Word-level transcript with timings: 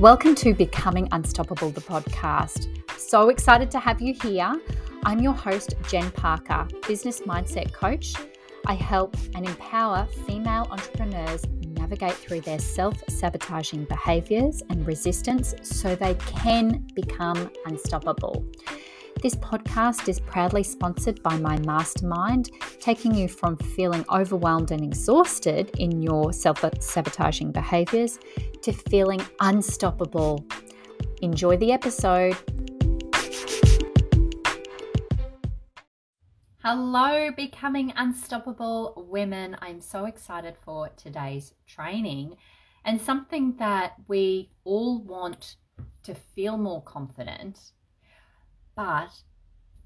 Welcome 0.00 0.34
to 0.36 0.54
Becoming 0.54 1.08
Unstoppable, 1.12 1.68
the 1.68 1.82
podcast. 1.82 2.68
So 2.98 3.28
excited 3.28 3.70
to 3.72 3.78
have 3.78 4.00
you 4.00 4.14
here. 4.22 4.50
I'm 5.04 5.18
your 5.18 5.34
host, 5.34 5.74
Jen 5.90 6.10
Parker, 6.12 6.66
business 6.88 7.20
mindset 7.20 7.74
coach. 7.74 8.14
I 8.66 8.72
help 8.72 9.14
and 9.34 9.46
empower 9.46 10.08
female 10.26 10.66
entrepreneurs 10.70 11.44
navigate 11.76 12.14
through 12.14 12.40
their 12.40 12.58
self 12.58 12.96
sabotaging 13.10 13.84
behaviors 13.84 14.62
and 14.70 14.86
resistance 14.86 15.54
so 15.60 15.94
they 15.94 16.14
can 16.14 16.88
become 16.94 17.50
unstoppable. 17.66 18.42
This 19.22 19.34
podcast 19.34 20.08
is 20.08 20.18
proudly 20.18 20.62
sponsored 20.62 21.22
by 21.22 21.36
my 21.36 21.58
mastermind, 21.58 22.48
taking 22.78 23.14
you 23.14 23.28
from 23.28 23.58
feeling 23.58 24.02
overwhelmed 24.10 24.70
and 24.70 24.82
exhausted 24.82 25.70
in 25.76 26.00
your 26.00 26.32
self 26.32 26.64
sabotaging 26.80 27.52
behaviors 27.52 28.18
to 28.62 28.72
feeling 28.72 29.20
unstoppable. 29.40 30.46
Enjoy 31.22 31.56
the 31.56 31.72
episode. 31.72 32.36
Hello, 36.62 37.30
Becoming 37.36 37.92
Unstoppable 37.96 39.06
Women. 39.08 39.56
I'm 39.60 39.80
so 39.80 40.04
excited 40.04 40.56
for 40.64 40.90
today's 40.90 41.54
training 41.66 42.36
and 42.84 43.00
something 43.00 43.56
that 43.58 43.94
we 44.08 44.50
all 44.64 45.02
want 45.02 45.56
to 46.02 46.14
feel 46.14 46.56
more 46.56 46.82
confident 46.82 47.72
but 48.80 49.10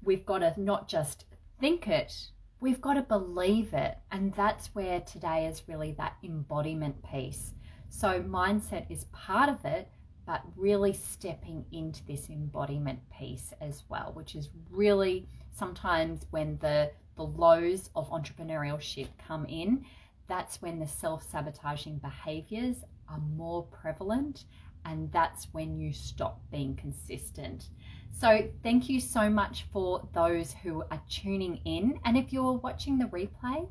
we've 0.03 0.25
got 0.25 0.39
to 0.39 0.53
not 0.55 0.87
just 0.87 1.25
think 1.59 1.85
it, 1.85 2.13
we've 2.61 2.79
got 2.79 2.93
to 2.93 3.01
believe 3.01 3.73
it. 3.73 3.97
And 4.09 4.33
that's 4.33 4.73
where 4.73 5.01
today 5.01 5.47
is 5.47 5.67
really 5.67 5.93
that 5.97 6.15
embodiment 6.23 7.03
piece. 7.03 7.53
So, 7.89 8.21
mindset 8.21 8.85
is 8.89 9.05
part 9.05 9.49
of 9.49 9.63
it, 9.65 9.89
but 10.25 10.41
really 10.55 10.93
stepping 10.93 11.65
into 11.71 12.05
this 12.05 12.29
embodiment 12.29 12.99
piece 13.09 13.53
as 13.61 13.83
well, 13.89 14.11
which 14.13 14.35
is 14.35 14.49
really 14.69 15.27
sometimes 15.51 16.25
when 16.31 16.57
the, 16.57 16.91
the 17.15 17.23
lows 17.23 17.89
of 17.95 18.09
entrepreneurship 18.09 19.07
come 19.27 19.45
in, 19.45 19.85
that's 20.27 20.61
when 20.61 20.79
the 20.79 20.87
self 20.87 21.29
sabotaging 21.29 21.99
behaviors 21.99 22.77
are 23.07 23.21
more 23.35 23.63
prevalent, 23.63 24.45
and 24.83 25.11
that's 25.11 25.47
when 25.51 25.79
you 25.79 25.93
stop 25.93 26.41
being 26.51 26.75
consistent. 26.75 27.69
So, 28.11 28.49
thank 28.63 28.89
you 28.89 28.99
so 28.99 29.29
much 29.29 29.65
for 29.71 30.07
those 30.13 30.53
who 30.63 30.83
are 30.89 31.01
tuning 31.09 31.59
in. 31.65 31.99
And 32.03 32.17
if 32.17 32.33
you're 32.33 32.53
watching 32.53 32.97
the 32.97 33.05
replay, 33.05 33.67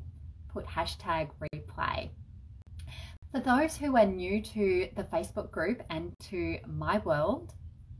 put 0.49 0.65
hashtag 0.65 1.29
replay. 1.53 2.09
For 3.35 3.41
those 3.41 3.75
who 3.75 3.97
are 3.97 4.05
new 4.05 4.41
to 4.41 4.87
the 4.95 5.03
Facebook 5.03 5.51
group 5.51 5.83
and 5.89 6.13
to 6.29 6.57
my 6.65 6.99
world, 6.99 7.53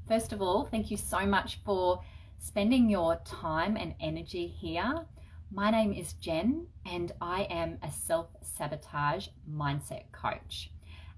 first 0.07 0.31
of 0.31 0.41
all, 0.41 0.63
thank 0.63 0.89
you 0.89 0.95
so 0.95 1.25
much 1.25 1.59
for 1.65 1.99
spending 2.37 2.89
your 2.89 3.17
time 3.25 3.75
and 3.75 3.95
energy 3.99 4.47
here. 4.47 5.05
My 5.51 5.71
name 5.71 5.91
is 5.91 6.13
Jen, 6.13 6.67
and 6.85 7.11
I 7.19 7.41
am 7.49 7.79
a 7.83 7.91
self 7.91 8.27
sabotage 8.43 9.27
mindset 9.51 10.09
coach. 10.13 10.71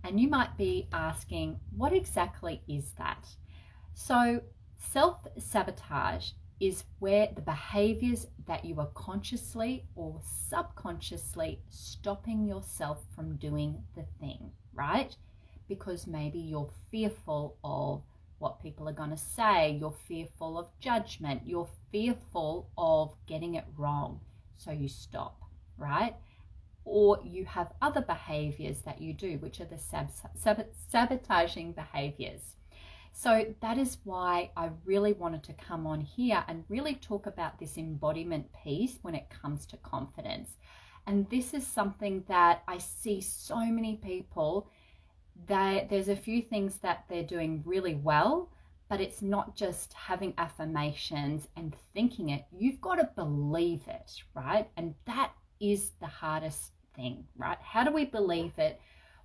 And 0.04 0.20
you 0.20 0.28
might 0.30 0.58
be 0.58 0.88
asking, 0.92 1.60
what 1.76 1.94
exactly 1.94 2.64
is 2.68 2.94
that? 2.98 3.24
So, 3.94 4.42
Self 4.80 5.28
sabotage 5.38 6.32
is 6.60 6.84
where 7.00 7.28
the 7.36 7.42
behaviors 7.42 8.28
that 8.48 8.66
you 8.66 8.80
are 8.80 8.90
consciously 8.94 9.86
or 9.96 10.20
subconsciously 10.50 11.60
stopping 11.70 12.48
yourself 12.48 13.04
from 13.16 13.36
doing 13.36 13.84
the 13.96 14.04
thing, 14.20 14.52
right? 14.74 15.16
Because 15.68 16.08
maybe 16.08 16.40
you're 16.40 16.72
fearful 16.90 17.58
of 17.64 18.02
what 18.40 18.62
people 18.62 18.88
are 18.88 18.94
going 18.94 19.10
to 19.10 19.18
say, 19.18 19.78
you're 19.80 19.96
fearful 20.08 20.58
of 20.58 20.68
judgment, 20.80 21.42
you're 21.46 21.70
fearful 21.92 22.70
of 22.78 23.14
getting 23.28 23.56
it 23.56 23.66
wrong. 23.78 24.20
So 24.56 24.72
you 24.72 24.88
stop, 24.88 25.42
right? 25.78 26.16
Or 26.86 27.20
you 27.24 27.46
have 27.46 27.74
other 27.82 28.02
behaviors 28.02 28.80
that 28.80 29.02
you 29.02 29.14
do, 29.14 29.38
which 29.40 29.60
are 29.60 29.66
the 29.66 29.78
sab- 29.78 30.12
sab- 30.36 30.68
sabotaging 30.90 31.74
behaviors. 31.74 32.57
So 33.20 33.56
that 33.62 33.80
is 33.80 33.98
why 34.04 34.52
I 34.56 34.70
really 34.86 35.14
wanted 35.14 35.42
to 35.46 35.54
come 35.54 35.88
on 35.88 36.02
here 36.02 36.44
and 36.48 36.64
really 36.70 36.94
talk 36.94 37.26
about 37.26 37.58
this 37.58 37.76
embodiment 37.76 38.46
piece 38.64 39.00
when 39.02 39.16
it 39.16 39.32
comes 39.32 39.66
to 39.68 39.78
confidence. 39.78 40.52
And 41.08 41.28
this 41.32 41.56
is 41.56 41.66
something 41.66 42.26
that 42.28 42.62
I 42.68 42.78
see 42.78 43.22
so 43.22 43.58
many 43.58 43.96
people 43.96 44.70
that 45.48 45.90
there's 45.90 46.10
a 46.10 46.16
few 46.16 46.44
things 46.44 46.78
that 46.84 47.06
they're 47.10 47.24
doing 47.24 47.64
really 47.66 47.96
well, 47.96 48.52
but 48.88 49.02
it's 49.02 49.24
not 49.24 49.56
just 49.56 49.94
having 49.94 50.36
affirmations 50.38 51.48
and 51.56 51.76
thinking 51.96 52.30
it. 52.30 52.46
You've 52.56 52.82
got 52.82 52.96
to 53.00 53.10
believe 53.16 53.82
it, 53.88 54.12
right? 54.36 54.70
And 54.78 54.94
that 55.08 55.32
is 55.60 55.94
the 56.00 56.06
hardest 56.06 56.72
thing, 56.96 57.26
right? 57.36 57.58
How 57.62 57.84
do 57.84 57.92
we 57.92 58.06
believe 58.06 58.60
it 58.60 58.80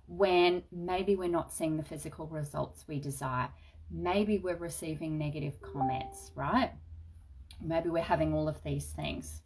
when 0.07 0.63
maybe 0.71 1.15
we're 1.15 1.29
not 1.29 1.53
seeing 1.53 1.77
the 1.77 1.83
physical 1.83 2.25
results 2.25 2.85
we 2.87 2.99
desire? 2.99 3.49
Maybe 3.91 4.37
we're 4.37 4.55
receiving 4.55 5.17
negative 5.17 5.61
comments, 5.61 6.31
right? 6.35 6.71
Maybe 7.61 7.89
we're 7.89 8.03
having 8.03 8.33
all 8.33 8.47
of 8.47 8.61
these 8.63 8.85
things. 8.85 9.41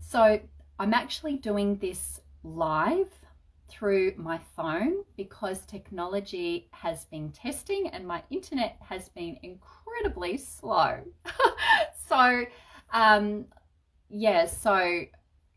So 0.00 0.40
I'm 0.78 0.94
actually 0.94 1.36
doing 1.36 1.76
this 1.78 2.20
live 2.42 3.08
through 3.68 4.14
my 4.16 4.38
phone 4.56 5.04
because 5.16 5.64
technology 5.66 6.68
has 6.72 7.06
been 7.06 7.32
testing 7.32 7.88
and 7.88 8.06
my 8.06 8.22
internet 8.30 8.76
has 8.80 9.08
been 9.08 9.38
incredibly 9.42 10.36
slow. 10.36 11.00
so, 12.08 12.44
um, 12.92 13.46
yeah, 14.10 14.46
so 14.46 15.04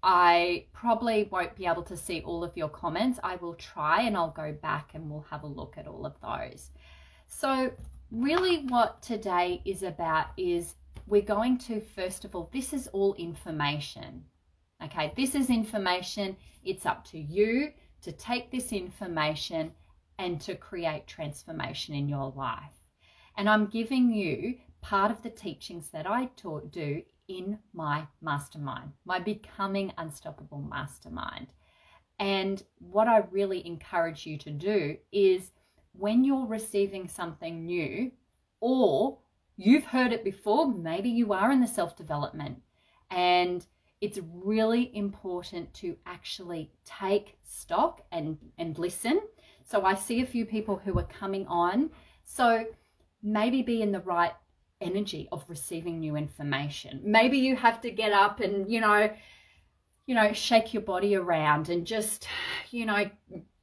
I 0.02 0.66
probably 0.74 1.28
won't 1.32 1.56
be 1.56 1.66
able 1.66 1.84
to 1.84 1.98
see 1.98 2.22
all 2.22 2.44
of 2.44 2.56
your 2.56 2.70
comments. 2.70 3.20
I 3.24 3.36
will 3.36 3.56
try 3.56 4.04
and 4.04 4.16
I'll 4.16 4.32
go 4.32 4.54
back 4.54 4.92
and 4.94 5.10
we'll 5.10 5.26
have 5.30 5.44
a 5.44 5.48
look 5.48 5.76
at 5.78 5.88
all 5.88 6.06
of 6.06 6.16
those. 6.22 6.72
So, 7.28 7.72
really 8.12 8.66
what 8.68 9.02
today 9.02 9.62
is 9.66 9.84
about 9.84 10.28
is 10.38 10.76
we're 11.06 11.22
going 11.22 11.58
to, 11.58 11.80
first 11.80 12.26
of 12.26 12.36
all, 12.36 12.50
this 12.54 12.74
is 12.74 12.88
all 12.88 13.14
information. 13.16 14.24
Okay, 14.84 15.14
this 15.16 15.36
is 15.36 15.50
information. 15.50 16.38
It's 16.64 16.86
up 16.86 17.06
to 17.06 17.20
you 17.20 17.72
to 18.02 18.12
take 18.12 18.52
this 18.52 18.72
information 18.72 19.74
and 20.20 20.40
to 20.42 20.56
create 20.56 21.08
transformation 21.08 21.96
in 21.96 22.08
your 22.08 22.34
life. 22.36 22.84
And 23.38 23.50
I'm 23.50 23.68
giving 23.68 24.12
you 24.12 24.56
part 24.82 25.12
of 25.12 25.22
the 25.22 25.30
teachings 25.30 25.90
that 25.90 26.08
I 26.08 26.26
taught 26.36 26.72
do 26.72 27.02
in 27.28 27.60
my 27.74 28.08
mastermind, 28.22 28.94
my 29.06 29.20
Becoming 29.20 29.94
Unstoppable 29.98 30.62
Mastermind. 30.62 31.48
And 32.20 32.64
what 32.80 33.08
I 33.08 33.24
really 33.32 33.66
encourage 33.66 34.26
you 34.26 34.38
to 34.40 34.50
do 34.50 34.98
is 35.12 35.52
when 35.98 36.24
you're 36.24 36.46
receiving 36.46 37.08
something 37.08 37.66
new, 37.66 38.12
or 38.60 39.18
you've 39.56 39.86
heard 39.86 40.14
it 40.14 40.24
before, 40.24 40.68
maybe 40.72 41.10
you 41.10 41.34
are 41.34 41.52
in 41.52 41.62
the 41.62 41.68
self 41.68 41.96
development, 41.96 42.62
and 43.10 43.66
it's 44.00 44.20
really 44.34 44.96
important 44.96 45.74
to 45.74 45.98
actually 46.06 46.72
take 46.86 47.38
stock 47.44 48.02
and, 48.12 48.38
and 48.58 48.78
listen. 48.78 49.22
So 49.66 49.84
I 49.84 49.96
see 49.96 50.22
a 50.22 50.26
few 50.26 50.46
people 50.46 50.78
who 50.78 50.98
are 51.00 51.04
coming 51.04 51.48
on. 51.48 51.90
So 52.24 52.66
maybe 53.24 53.62
be 53.62 53.82
in 53.82 53.92
the 53.92 54.00
right 54.02 54.34
energy 54.80 55.28
of 55.32 55.44
receiving 55.50 56.00
new 56.00 56.16
information. 56.16 57.02
Maybe 57.04 57.38
you 57.40 57.56
have 57.56 57.82
to 57.82 57.92
get 57.92 58.12
up 58.12 58.40
and, 58.40 58.72
you 58.72 58.80
know, 58.80 59.10
you 60.06 60.16
know, 60.16 60.32
shake 60.32 60.74
your 60.74 60.84
body 60.84 61.16
around 61.16 61.70
and 61.70 61.86
just, 61.86 62.28
you 62.72 62.86
know, 62.86 63.10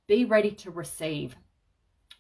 be 0.06 0.25
ready 0.25 0.50
to 0.50 0.70
receive. 0.70 1.37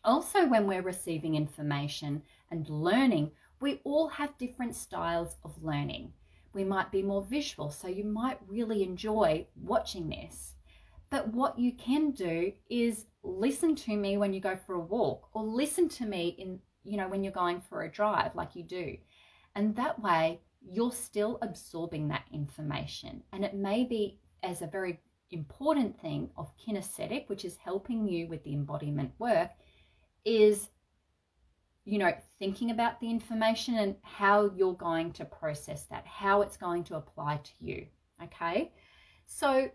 Also, 0.04 0.46
when 0.46 0.66
we're 0.66 0.82
receiving 0.82 1.34
information 1.34 2.22
and 2.50 2.68
learning, 2.68 3.30
we 3.60 3.80
all 3.84 4.08
have 4.08 4.36
different 4.36 4.76
styles 4.76 5.36
of 5.44 5.62
learning. 5.62 6.12
We 6.52 6.64
might 6.64 6.92
be 6.92 7.02
more 7.02 7.22
visual, 7.22 7.70
so 7.70 7.88
you 7.88 8.04
might 8.04 8.38
really 8.46 8.82
enjoy 8.82 9.46
watching 9.56 10.08
this. 10.08 10.54
But 11.10 11.28
what 11.28 11.58
you 11.58 11.72
can 11.72 12.10
do 12.10 12.52
is 12.68 13.06
listen 13.22 13.74
to 13.76 13.96
me 13.96 14.16
when 14.18 14.32
you 14.32 14.40
go 14.40 14.56
for 14.56 14.74
a 14.74 14.80
walk 14.80 15.28
or 15.32 15.42
listen 15.42 15.88
to 15.90 16.06
me 16.06 16.34
in, 16.38 16.60
you 16.84 16.96
know, 16.96 17.08
when 17.08 17.24
you're 17.24 17.32
going 17.32 17.60
for 17.60 17.82
a 17.82 17.90
drive 17.90 18.34
like 18.34 18.54
you 18.54 18.62
do. 18.62 18.96
And 19.54 19.74
that 19.76 20.00
way, 20.00 20.40
you're 20.60 20.92
still 20.92 21.38
absorbing 21.40 22.08
that 22.08 22.24
information. 22.32 23.22
And 23.32 23.44
it 23.44 23.54
may 23.54 23.84
be 23.84 24.18
as 24.42 24.60
a 24.60 24.66
very 24.66 25.00
important 25.30 25.98
thing 26.00 26.30
of 26.36 26.52
kinesthetic, 26.58 27.28
which 27.28 27.44
is 27.44 27.56
helping 27.56 28.06
you 28.06 28.28
with 28.28 28.42
the 28.44 28.52
embodiment 28.52 29.12
work, 29.18 29.50
is 30.24 30.68
you 31.84 31.98
know 31.98 32.12
thinking 32.38 32.70
about 32.70 32.98
the 33.00 33.10
information 33.10 33.76
and 33.76 33.96
how 34.02 34.50
you're 34.56 34.74
going 34.74 35.12
to 35.12 35.24
process 35.24 35.84
that 35.84 36.06
how 36.06 36.40
it's 36.42 36.56
going 36.56 36.82
to 36.82 36.96
apply 36.96 37.38
to 37.44 37.52
you 37.60 37.86
okay 38.22 38.72
so 39.26 39.68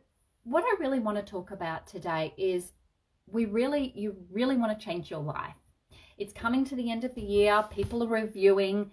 what 0.43 0.63
i 0.63 0.75
really 0.79 0.99
want 0.99 1.17
to 1.17 1.23
talk 1.23 1.51
about 1.51 1.85
today 1.85 2.33
is 2.37 2.73
we 3.27 3.45
really 3.45 3.91
you 3.95 4.15
really 4.31 4.57
want 4.57 4.77
to 4.77 4.85
change 4.85 5.11
your 5.11 5.21
life 5.21 5.53
it's 6.19 6.33
coming 6.33 6.65
to 6.65 6.75
the 6.75 6.91
end 6.91 7.05
of 7.05 7.15
the 7.15 7.21
year. 7.21 7.63
People 7.71 8.03
are 8.03 8.07
reviewing 8.07 8.91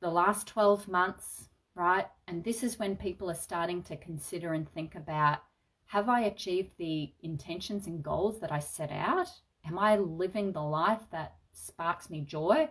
the 0.00 0.10
last 0.10 0.48
12 0.48 0.88
months, 0.88 1.48
right? 1.76 2.06
And 2.26 2.42
this 2.42 2.64
is 2.64 2.80
when 2.80 2.96
people 2.96 3.30
are 3.30 3.34
starting 3.34 3.82
to 3.84 3.96
consider 3.96 4.52
and 4.52 4.68
think 4.68 4.96
about 4.96 5.38
have 5.86 6.08
I 6.08 6.22
achieved 6.22 6.72
the 6.78 7.12
intentions 7.22 7.86
and 7.86 8.02
goals 8.02 8.40
that 8.40 8.50
I 8.50 8.58
set 8.58 8.90
out? 8.90 9.28
Am 9.64 9.78
I 9.78 9.96
living 9.96 10.52
the 10.52 10.62
life 10.62 11.02
that 11.10 11.36
sparks 11.52 12.10
me 12.10 12.22
joy? 12.22 12.68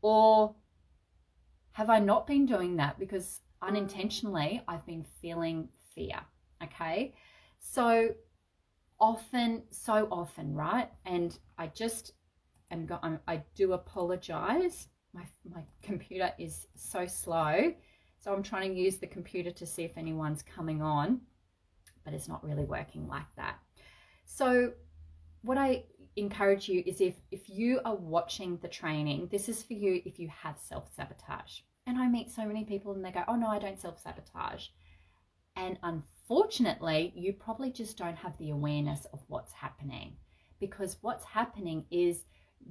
Or 0.00 0.54
have 1.72 1.90
I 1.90 1.98
not 1.98 2.26
been 2.26 2.46
doing 2.46 2.76
that 2.76 2.98
because 2.98 3.40
unintentionally 3.60 4.62
I've 4.66 4.86
been 4.86 5.04
feeling 5.20 5.68
fear? 5.94 6.20
Okay. 6.62 7.14
So 7.58 8.14
often, 9.00 9.62
so 9.70 10.08
often, 10.10 10.54
right? 10.54 10.88
And 11.04 11.36
I 11.58 11.68
just 11.68 12.12
am, 12.70 12.88
I'm, 13.02 13.20
I 13.26 13.42
do 13.54 13.72
apologize. 13.72 14.88
My, 15.12 15.24
my 15.52 15.62
computer 15.82 16.32
is 16.38 16.66
so 16.74 17.06
slow. 17.06 17.74
So 18.18 18.32
I'm 18.32 18.42
trying 18.42 18.74
to 18.74 18.80
use 18.80 18.98
the 18.98 19.06
computer 19.06 19.50
to 19.50 19.66
see 19.66 19.82
if 19.82 19.98
anyone's 19.98 20.42
coming 20.42 20.80
on, 20.80 21.20
but 22.04 22.14
it's 22.14 22.28
not 22.28 22.44
really 22.44 22.64
working 22.64 23.08
like 23.08 23.26
that. 23.36 23.58
So 24.24 24.72
what 25.42 25.58
I 25.58 25.84
encourage 26.16 26.68
you 26.68 26.82
is 26.86 27.00
if 27.00 27.14
if 27.30 27.48
you 27.48 27.80
are 27.84 27.94
watching 27.96 28.58
the 28.58 28.68
training, 28.68 29.28
this 29.30 29.48
is 29.48 29.62
for 29.62 29.74
you 29.74 30.02
if 30.04 30.18
you 30.18 30.28
have 30.28 30.58
self-sabotage. 30.58 31.60
And 31.86 31.98
I 31.98 32.08
meet 32.08 32.30
so 32.30 32.44
many 32.46 32.64
people 32.64 32.92
and 32.92 33.04
they 33.04 33.10
go, 33.10 33.24
"Oh 33.26 33.36
no, 33.36 33.48
I 33.48 33.58
don't 33.58 33.80
self-sabotage." 33.80 34.68
And 35.56 35.78
unfortunately, 35.82 37.12
you 37.14 37.32
probably 37.32 37.70
just 37.70 37.98
don't 37.98 38.16
have 38.16 38.36
the 38.38 38.50
awareness 38.50 39.04
of 39.12 39.22
what's 39.28 39.52
happening. 39.52 40.16
Because 40.60 40.96
what's 41.00 41.24
happening 41.24 41.84
is 41.90 42.24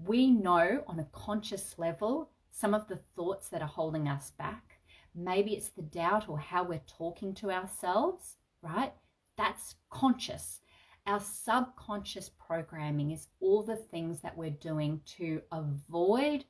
we 0.06 0.32
know 0.32 0.84
on 0.88 1.00
a 1.00 1.08
conscious 1.12 1.78
level 1.78 2.32
some 2.52 2.74
of 2.74 2.88
the 2.88 3.00
thoughts 3.16 3.50
that 3.50 3.62
are 3.62 3.68
holding 3.68 4.08
us 4.08 4.32
back. 4.32 4.80
Maybe 5.14 5.52
it's 5.54 5.70
the 5.70 5.82
doubt 5.82 6.30
or 6.30 6.40
how 6.40 6.64
we're 6.64 6.82
talking 6.88 7.34
to 7.36 7.52
ourselves, 7.52 8.38
right? 8.62 8.94
That's 9.38 9.76
conscious. 9.90 10.61
Our 11.08 11.20
subconscious 11.20 12.30
programming 12.30 13.12
is 13.12 13.28
all 13.40 13.64
the 13.64 13.76
things 13.76 14.22
that 14.22 14.38
we're 14.38 14.52
doing 14.52 15.02
to 15.18 15.42
avoid 15.52 16.46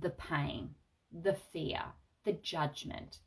the 0.00 0.10
pain, 0.10 0.70
the 1.22 1.34
fear, 1.52 1.80
the 2.24 2.32
judgment, 2.32 3.18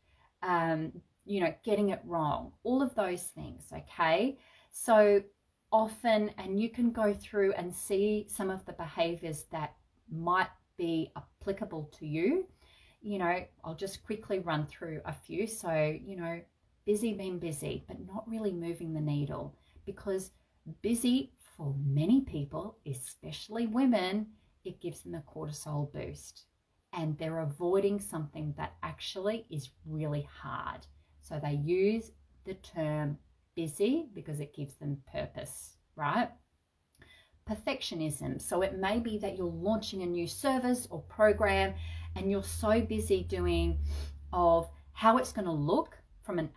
um, 0.44 0.92
you 1.26 1.40
know, 1.40 1.54
getting 1.64 1.90
it 1.90 2.02
wrong, 2.06 2.52
all 2.64 2.82
of 2.82 2.94
those 2.96 3.24
things, 3.24 3.72
okay? 3.74 4.38
So 4.72 5.24
often, 5.72 6.32
and 6.38 6.60
you 6.60 6.70
can 6.70 6.92
go 6.92 7.14
through 7.14 7.54
and 7.54 7.74
see 7.74 8.28
some 8.30 8.50
of 8.50 8.66
the 8.66 8.74
behaviors 8.74 9.46
that 9.52 9.74
might 10.12 10.50
be 10.78 11.12
applicable 11.16 11.90
to 12.00 12.06
you. 12.06 12.46
You 13.02 13.20
know, 13.20 13.46
I'll 13.64 13.76
just 13.76 14.04
quickly 14.04 14.40
run 14.40 14.68
through 14.68 15.02
a 15.06 15.14
few. 15.14 15.48
So, 15.48 15.98
you 16.04 16.18
know, 16.18 16.42
busy 16.86 17.14
being 17.14 17.40
busy, 17.40 17.86
but 17.88 18.06
not 18.06 18.30
really 18.30 18.52
moving 18.52 18.94
the 18.94 19.02
needle 19.02 19.56
because 19.86 20.32
busy 20.82 21.34
for 21.58 21.76
many 21.86 22.22
people, 22.22 22.78
especially 22.86 23.68
women, 23.68 24.28
it 24.64 24.82
gives 24.82 25.02
them 25.02 25.16
a 25.16 25.22
cortisol 25.22 25.92
boost 25.92 26.46
and 26.94 27.18
they're 27.18 27.40
avoiding 27.40 28.00
something 28.00 28.54
that 28.58 28.74
actually 28.84 29.46
is 29.50 29.70
really 29.86 30.28
hard. 30.42 30.86
So 31.22 31.40
they 31.40 31.54
use 31.54 32.12
the 32.46 32.56
term 32.56 33.18
busy 33.56 34.08
because 34.14 34.40
it 34.40 34.56
gives 34.56 34.74
them 34.76 35.02
purpose, 35.12 35.78
right? 35.96 36.30
Perfectionism. 37.50 38.42
So 38.42 38.62
it 38.62 38.78
may 38.78 39.00
be 39.00 39.18
that 39.20 39.38
you're 39.38 39.48
launching 39.48 40.04
a 40.04 40.06
new 40.06 40.28
service 40.28 40.88
or 40.90 41.02
program 41.04 41.74
and 42.16 42.30
you're 42.30 42.44
so 42.44 42.82
busy 42.82 43.24
doing 43.24 43.80
of 44.34 44.70
how 44.94 45.18
it's 45.18 45.32
going 45.32 45.46
to 45.46 45.52
look 45.52 45.98
from 46.24 46.40
an 46.40 46.50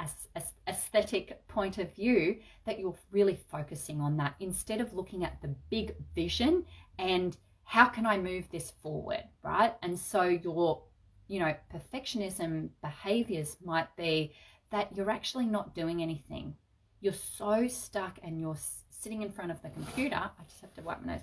aesthetic 0.68 1.46
point 1.48 1.78
of 1.78 1.94
view 1.94 2.38
that 2.66 2.78
you're 2.78 2.96
really 3.10 3.38
focusing 3.50 4.00
on 4.00 4.16
that 4.18 4.34
instead 4.40 4.80
of 4.80 4.94
looking 4.94 5.24
at 5.24 5.40
the 5.40 5.54
big 5.70 5.94
vision 6.14 6.64
and 6.98 7.36
how 7.64 7.86
can 7.86 8.06
I 8.06 8.18
move 8.18 8.48
this 8.50 8.70
forward, 8.82 9.24
right? 9.42 9.74
And 9.82 9.98
so 9.98 10.24
your, 10.24 10.82
you 11.28 11.40
know, 11.40 11.54
perfectionism 11.74 12.68
behaviors 12.82 13.56
might 13.64 13.94
be 13.96 14.34
that 14.70 14.94
you're 14.94 15.10
actually 15.10 15.46
not 15.46 15.74
doing 15.74 16.02
anything. 16.02 16.54
You're 17.00 17.14
so 17.14 17.66
stuck 17.66 18.18
and 18.22 18.38
you're 18.40 18.58
sitting 18.90 19.22
in 19.22 19.30
front 19.30 19.50
of 19.50 19.62
the 19.62 19.70
computer. 19.70 20.16
I 20.16 20.44
just 20.46 20.60
have 20.60 20.74
to 20.74 20.82
wipe 20.82 21.04
my 21.04 21.14
nose. 21.14 21.22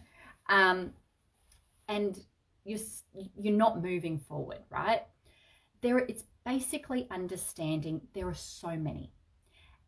Um, 0.49 0.93
and 1.87 2.19
you're, 2.63 2.79
you're 3.39 3.55
not 3.55 3.83
moving 3.83 4.17
forward, 4.17 4.59
right? 4.69 5.03
There, 5.81 5.99
it's 5.99 6.23
basically 6.45 7.07
understanding 7.11 8.01
there 8.13 8.27
are 8.27 8.33
so 8.33 8.75
many. 8.75 9.13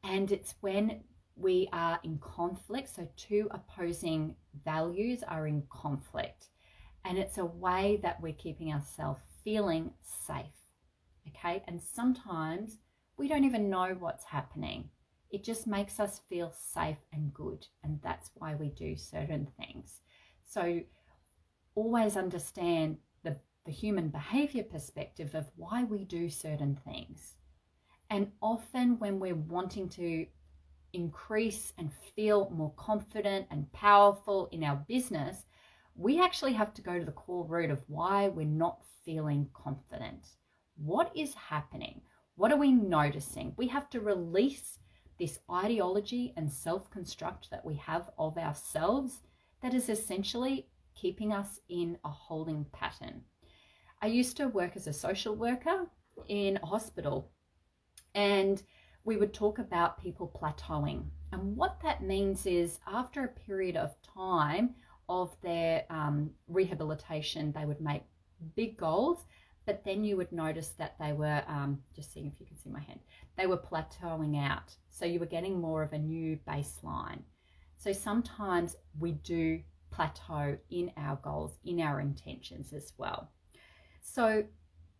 And 0.04 0.32
it's 0.32 0.56
when 0.62 1.04
we 1.36 1.68
are 1.74 2.00
in 2.04 2.20
conflict, 2.20 2.90
so 2.96 3.08
two 3.16 3.48
opposing 3.52 4.36
values 4.64 5.24
are 5.24 5.48
in 5.48 5.64
conflict. 5.70 6.50
And 7.06 7.18
it's 7.18 7.38
a 7.38 7.46
way 7.46 8.00
that 8.04 8.22
we're 8.22 8.34
keeping 8.34 8.72
ourselves 8.72 9.22
feeling 9.44 9.92
safe. 10.02 10.46
Okay. 11.28 11.64
And 11.68 11.82
sometimes 11.82 12.78
we 13.18 13.28
don't 13.28 13.44
even 13.44 13.70
know 13.70 13.96
what's 14.00 14.26
happening. 14.26 14.90
It 15.30 15.44
just 15.44 15.66
makes 15.66 16.00
us 16.00 16.22
feel 16.30 16.54
safe 16.56 16.98
and 17.12 17.34
good. 17.34 17.66
And 17.84 18.00
that's 18.04 18.30
why 18.36 18.56
we 18.56 18.70
do 18.70 18.96
certain 18.96 19.48
things. 19.58 20.02
So 20.46 20.82
always 21.76 22.16
understand 22.16 22.98
the, 23.66 23.72
human 23.72 24.10
behavior 24.10 24.64
perspective 24.64 25.36
of 25.36 25.50
why 25.56 25.84
we 25.84 26.04
do 26.04 26.30
certain 26.30 26.78
things. 26.86 27.36
And 28.10 28.32
often 28.42 29.00
when 29.00 29.20
we're 29.20 29.36
wanting 29.36 29.90
to 29.90 30.26
increase 30.94 31.74
and 31.78 31.92
feel 32.16 32.50
more 32.52 32.74
confident 32.78 33.48
and 33.50 33.72
powerful 33.74 34.48
in 34.52 34.64
our 34.64 34.84
business, 34.88 35.46
we 35.96 36.22
actually 36.22 36.54
have 36.54 36.74
to 36.74 36.82
go 36.82 37.00
to 37.00 37.06
the 37.06 37.12
core 37.12 37.46
root 37.46 37.72
of 37.72 37.84
why 37.88 38.28
we're 38.28 38.46
not 38.46 38.84
feeling 39.06 39.50
confident. 39.54 40.28
What 40.76 41.12
is 41.16 41.34
happening? 41.34 42.02
What 42.36 42.52
are 42.52 42.58
we 42.58 42.72
noticing? 42.72 43.54
We 43.58 43.68
have 43.68 43.90
to 43.92 44.00
release 44.00 44.80
this 45.20 45.40
ideology 45.52 46.34
and 46.36 46.52
self 46.52 46.90
construct 46.90 47.52
that 47.52 47.64
we 47.64 47.76
have 47.76 48.10
of 48.18 48.38
ourselves 48.38 49.22
that 49.62 49.74
is 49.74 49.90
essentially 49.90 50.68
keeping 50.96 51.32
us 51.32 51.60
in 51.70 51.98
a 52.04 52.10
holding 52.10 52.66
pattern. 52.72 53.24
I 54.04 54.08
used 54.08 54.36
to 54.36 54.50
work 54.50 54.76
as 54.76 54.88
a 54.88 54.92
social 54.92 55.34
worker 55.34 55.88
in 56.28 56.60
a 56.62 56.66
hospital, 56.66 57.32
and 58.14 58.62
we 59.06 59.16
would 59.16 59.34
talk 59.34 59.60
about 59.60 59.98
people 59.98 60.28
plateauing. 60.28 61.06
And 61.32 61.56
what 61.56 61.80
that 61.84 62.04
means 62.04 62.46
is 62.46 62.82
after 62.86 63.24
a 63.24 63.30
period 63.30 63.78
of 63.78 63.96
time 64.02 64.76
of 65.08 65.34
their 65.40 65.86
um, 65.90 66.32
rehabilitation, 66.50 67.54
they 67.54 67.64
would 67.64 67.80
make 67.80 68.04
big 68.58 68.76
goals 68.76 69.26
but 69.66 69.86
then 69.86 70.04
you 70.04 70.18
would 70.18 70.34
notice 70.34 70.74
that 70.78 71.00
they 71.00 71.14
were 71.14 71.42
um, 71.48 71.80
just 71.96 72.12
seeing 72.12 72.28
if 72.28 72.34
you 72.38 72.46
can 72.46 72.58
see 72.58 72.70
my 72.70 72.82
hand 72.82 73.00
they 73.38 73.46
were 73.46 73.58
plateauing 73.58 74.38
out. 74.38 74.76
So 74.90 75.06
you 75.06 75.18
were 75.18 75.26
getting 75.26 75.62
more 75.62 75.82
of 75.82 75.94
a 75.94 75.98
new 75.98 76.38
baseline. 76.46 77.22
So 77.78 77.94
sometimes 77.94 78.76
we 79.00 79.14
do 79.14 79.62
plateau 79.92 80.58
in 80.70 80.92
our 80.98 81.16
goals 81.24 81.58
in 81.64 81.80
our 81.80 82.02
intentions 82.02 82.74
as 82.74 82.92
well 82.98 83.32
so 84.04 84.44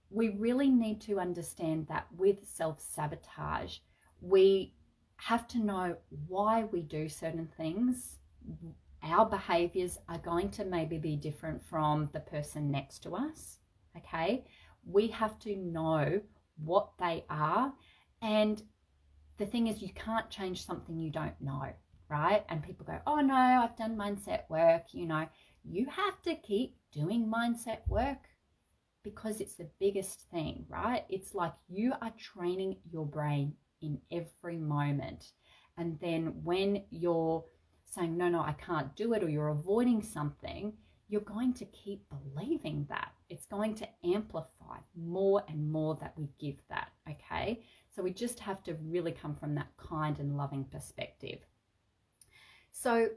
we 0.10 0.30
really 0.30 0.70
need 0.70 1.02
to 1.02 1.20
understand 1.20 1.86
that 1.88 2.08
with 2.18 2.38
self-sabotage 2.44 3.78
we 4.22 4.74
have 5.18 5.48
to 5.48 5.60
know 5.60 5.96
why 6.28 6.64
we 6.72 6.82
do 6.82 7.08
certain 7.08 7.48
things 7.58 8.18
our 9.04 9.26
behaviors 9.26 10.00
are 10.10 10.18
going 10.18 10.50
to 10.50 10.66
maybe 10.66 10.98
be 10.98 11.16
different 11.16 11.62
from 11.64 12.10
the 12.14 12.20
person 12.20 12.72
next 12.72 13.00
to 13.00 13.16
us 13.16 13.60
okay? 13.98 14.44
We 14.86 15.08
have 15.08 15.40
to 15.40 15.56
know 15.56 16.22
what 16.64 16.90
they 17.00 17.26
are. 17.30 17.74
And 18.22 18.62
the 19.38 19.46
thing 19.46 19.68
is, 19.68 19.82
you 19.82 19.90
can't 19.94 20.30
change 20.30 20.66
something 20.66 20.98
you 20.98 21.12
don't 21.12 21.40
know, 21.42 21.68
right? 22.10 22.44
And 22.50 22.64
people 22.64 22.86
go, 22.86 23.00
oh 23.08 23.20
no, 23.20 23.34
I've 23.34 23.78
done 23.78 23.98
mindset 23.98 24.50
work. 24.50 24.94
You 24.94 25.08
know, 25.08 25.28
you 25.64 25.88
have 25.88 26.22
to 26.24 26.36
keep 26.36 26.76
doing 26.92 27.32
mindset 27.32 27.88
work 27.88 28.20
because 29.04 29.42
it's 29.42 29.56
the 29.56 29.70
biggest 29.80 30.22
thing, 30.32 30.66
right? 30.70 31.06
It's 31.10 31.34
like 31.34 31.54
you 31.70 31.94
are 32.02 32.14
training 32.18 32.78
your 32.92 33.06
brain 33.06 33.54
in 33.82 34.00
every 34.12 34.58
moment. 34.58 35.32
And 35.78 36.00
then 36.00 36.34
when 36.44 36.84
you're 36.90 37.44
saying, 37.86 38.18
no, 38.18 38.30
no, 38.30 38.42
I 38.42 38.54
can't 38.54 38.96
do 38.96 39.14
it, 39.14 39.24
or 39.24 39.30
you're 39.30 39.50
avoiding 39.50 40.02
something, 40.02 40.74
you're 41.10 41.22
going 41.22 41.54
to 41.54 41.66
keep 41.66 42.06
believing 42.10 42.86
that. 42.90 43.12
It's 43.30 43.46
going 43.46 43.76
to 43.76 43.88
amplify 44.04 44.78
more 44.96 45.44
and 45.48 45.72
more 45.72 45.96
that 46.02 46.14
we 46.18 46.30
give 46.40 46.58
that, 46.70 46.92
okay? 47.10 47.64
So 47.96 48.02
we 48.02 48.12
just 48.12 48.40
have 48.40 48.64
to 48.64 48.76
really 48.84 49.12
come 49.12 49.36
from 49.36 49.56
that 49.56 49.68
kind 49.78 50.18
and 50.20 50.38
loving 50.38 50.64
perspective. 50.66 51.40
So 52.72 53.10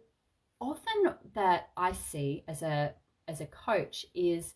often 0.60 1.14
that 1.34 1.68
I 1.76 1.92
see 1.92 2.44
as 2.48 2.62
a 2.62 2.94
as 3.28 3.40
a 3.40 3.46
coach 3.46 4.06
is 4.14 4.54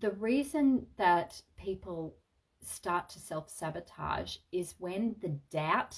the 0.00 0.10
reason 0.12 0.86
that 0.96 1.40
people 1.56 2.16
start 2.62 3.08
to 3.10 3.18
self 3.18 3.48
sabotage 3.48 4.36
is 4.52 4.74
when 4.78 5.16
the 5.20 5.38
doubt 5.50 5.96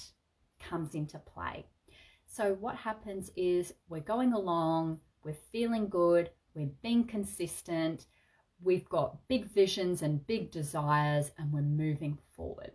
comes 0.59 0.95
into 0.95 1.19
play. 1.19 1.65
So, 2.25 2.53
what 2.53 2.75
happens 2.75 3.31
is 3.35 3.73
we're 3.87 3.99
going 4.01 4.33
along, 4.33 4.99
we're 5.23 5.33
feeling 5.51 5.89
good, 5.89 6.29
we're 6.53 6.69
being 6.81 7.05
consistent, 7.05 8.05
we've 8.61 8.87
got 8.87 9.27
big 9.27 9.45
visions 9.45 10.01
and 10.01 10.25
big 10.27 10.51
desires, 10.51 11.31
and 11.37 11.51
we're 11.51 11.61
moving 11.61 12.17
forward. 12.35 12.71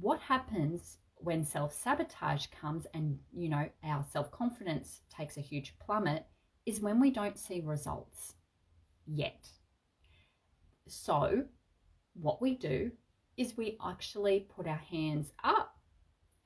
What 0.00 0.20
happens 0.20 0.98
when 1.16 1.44
self 1.44 1.72
sabotage 1.72 2.46
comes 2.46 2.86
and, 2.94 3.18
you 3.32 3.48
know, 3.48 3.68
our 3.84 4.04
self 4.10 4.30
confidence 4.30 5.02
takes 5.08 5.36
a 5.36 5.42
huge 5.42 5.74
plummet 5.78 6.26
is 6.66 6.80
when 6.80 7.00
we 7.00 7.10
don't 7.10 7.38
see 7.38 7.60
results 7.60 8.34
yet. 9.06 9.48
So, 10.88 11.44
what 12.14 12.42
we 12.42 12.54
do 12.54 12.90
is 13.36 13.56
we 13.56 13.78
actually 13.84 14.46
put 14.54 14.66
our 14.66 14.82
hands 14.90 15.32
up 15.42 15.76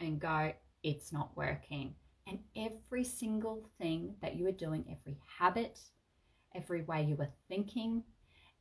and 0.00 0.20
go, 0.20 0.52
it's 0.82 1.12
not 1.12 1.36
working. 1.36 1.94
And 2.26 2.38
every 2.56 3.04
single 3.04 3.68
thing 3.78 4.14
that 4.20 4.36
you 4.36 4.46
are 4.46 4.52
doing, 4.52 4.84
every 4.90 5.18
habit, 5.38 5.80
every 6.54 6.82
way 6.82 7.02
you 7.02 7.16
were 7.16 7.28
thinking, 7.48 8.02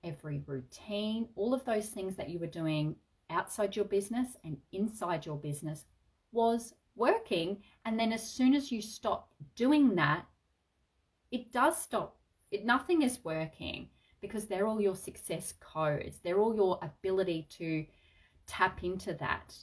every 0.04 0.44
routine, 0.46 1.28
all 1.36 1.54
of 1.54 1.66
those 1.66 1.88
things 1.88 2.16
that 2.16 2.30
you 2.30 2.40
were 2.40 2.48
doing 2.48 2.96
outside 3.30 3.76
your 3.76 3.86
business 3.86 4.38
and 4.44 4.58
inside 4.72 5.26
your 5.26 5.38
business 5.38 5.86
was 6.32 6.74
working. 6.96 7.62
And 7.86 8.00
then 8.00 8.14
as 8.14 8.28
soon 8.28 8.54
as 8.54 8.72
you 8.72 8.82
stop 8.82 9.30
doing 9.56 9.96
that, 9.96 10.26
it 11.32 11.52
does 11.52 11.78
stop. 11.82 12.18
It, 12.52 12.66
nothing 12.66 13.02
is 13.02 13.24
working 13.24 13.90
because 14.26 14.46
they're 14.46 14.68
all 14.68 14.82
your 14.82 14.96
success 14.96 15.54
codes. 15.60 16.20
They're 16.24 16.40
all 16.40 16.56
your 16.56 16.80
ability 16.82 17.48
to 17.58 17.86
tap 18.48 18.84
into 18.84 19.14
that. 19.16 19.56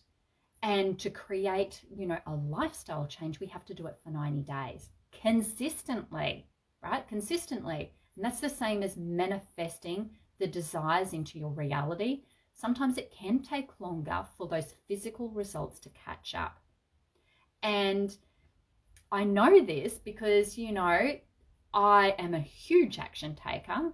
And 0.63 0.99
to 1.01 1.11
create, 1.11 1.81
you 1.93 2.07
know, 2.07 2.19
a 2.27 2.35
lifestyle 2.35 3.07
change, 3.07 3.41
we 3.41 3.49
have 3.49 3.65
to 3.65 3.75
do 3.75 3.87
it 3.87 3.99
for 4.05 4.11
90 4.11 4.43
days 4.43 4.91
consistently, 5.21 6.47
right? 6.83 7.07
Consistently. 7.09 7.93
And 8.17 8.25
that's 8.25 8.41
the 8.41 8.49
same 8.49 8.83
as 8.83 8.97
manifesting 8.97 10.11
the 10.39 10.47
desires 10.47 11.13
into 11.13 11.39
your 11.39 11.51
reality. 11.51 12.23
Sometimes 12.55 12.99
it 12.99 13.13
can 13.17 13.41
take 13.41 13.81
longer 13.81 14.25
for 14.37 14.47
those 14.47 14.75
physical 14.87 15.31
results 15.31 15.81
to 15.81 15.91
catch 15.91 16.35
up. 16.35 16.59
And 17.63 18.17
I 19.11 19.25
know 19.25 19.65
this 19.65 19.95
because, 19.95 20.57
you 20.57 20.73
know, 20.73 21.13
I 21.75 22.15
am 22.19 22.35
a 22.35 22.41
huge 22.41 22.99
action 22.99 23.35
taker. 23.35 23.93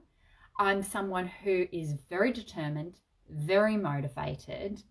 I'm 0.59 0.83
someone 0.83 1.27
who 1.27 1.67
is 1.73 1.95
very 2.11 2.33
determined, 2.33 2.99
very 3.31 3.77
motivated. 3.77 4.83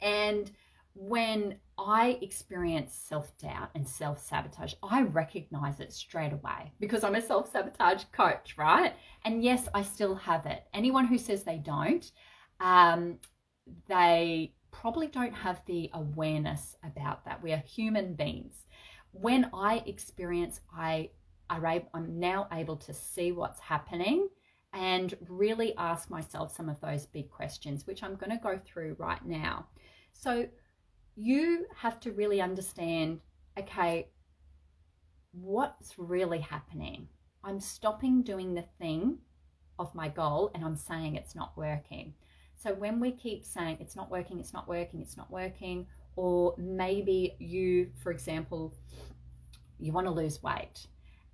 And 0.00 0.50
when 0.94 1.56
I 1.78 2.18
experience 2.22 2.94
self 2.94 3.36
doubt 3.38 3.70
and 3.74 3.86
self 3.86 4.22
sabotage, 4.22 4.74
I 4.82 5.02
recognize 5.02 5.80
it 5.80 5.92
straight 5.92 6.32
away 6.32 6.72
because 6.80 7.04
I'm 7.04 7.14
a 7.14 7.22
self 7.22 7.50
sabotage 7.50 8.04
coach, 8.12 8.56
right? 8.56 8.94
And 9.24 9.42
yes, 9.42 9.68
I 9.74 9.82
still 9.82 10.14
have 10.14 10.46
it. 10.46 10.64
Anyone 10.74 11.06
who 11.06 11.18
says 11.18 11.42
they 11.42 11.58
don't, 11.58 12.10
um, 12.60 13.18
they 13.88 14.54
probably 14.70 15.06
don't 15.06 15.34
have 15.34 15.62
the 15.66 15.90
awareness 15.94 16.76
about 16.84 17.24
that. 17.24 17.42
We 17.42 17.52
are 17.52 17.58
human 17.58 18.14
beings. 18.14 18.66
When 19.12 19.50
I 19.54 19.82
experience, 19.86 20.60
I 20.74 21.10
I'm 21.48 22.18
now 22.18 22.48
able 22.52 22.76
to 22.76 22.92
see 22.92 23.32
what's 23.32 23.60
happening 23.60 24.28
and 24.76 25.14
really 25.28 25.74
ask 25.78 26.10
myself 26.10 26.54
some 26.54 26.68
of 26.68 26.78
those 26.80 27.06
big 27.06 27.30
questions, 27.30 27.86
which 27.86 28.02
I'm 28.02 28.14
going 28.14 28.30
to 28.30 28.36
go 28.36 28.60
through 28.64 28.94
right 28.98 29.24
now. 29.24 29.66
So, 30.12 30.46
you 31.16 31.66
have 31.74 31.98
to 32.00 32.12
really 32.12 32.42
understand 32.42 33.20
okay, 33.58 34.10
what's 35.32 35.98
really 35.98 36.40
happening? 36.40 37.08
I'm 37.42 37.58
stopping 37.58 38.22
doing 38.22 38.52
the 38.52 38.66
thing 38.78 39.16
of 39.78 39.94
my 39.94 40.08
goal 40.08 40.50
and 40.54 40.62
I'm 40.62 40.76
saying 40.76 41.14
it's 41.14 41.34
not 41.34 41.56
working. 41.56 42.12
So, 42.54 42.74
when 42.74 43.00
we 43.00 43.12
keep 43.12 43.46
saying 43.46 43.78
it's 43.80 43.96
not 43.96 44.10
working, 44.10 44.38
it's 44.38 44.52
not 44.52 44.68
working, 44.68 45.00
it's 45.00 45.16
not 45.16 45.30
working, 45.30 45.86
or 46.16 46.54
maybe 46.58 47.34
you, 47.38 47.92
for 48.02 48.12
example, 48.12 48.74
you 49.78 49.92
want 49.92 50.06
to 50.06 50.10
lose 50.10 50.42
weight 50.42 50.86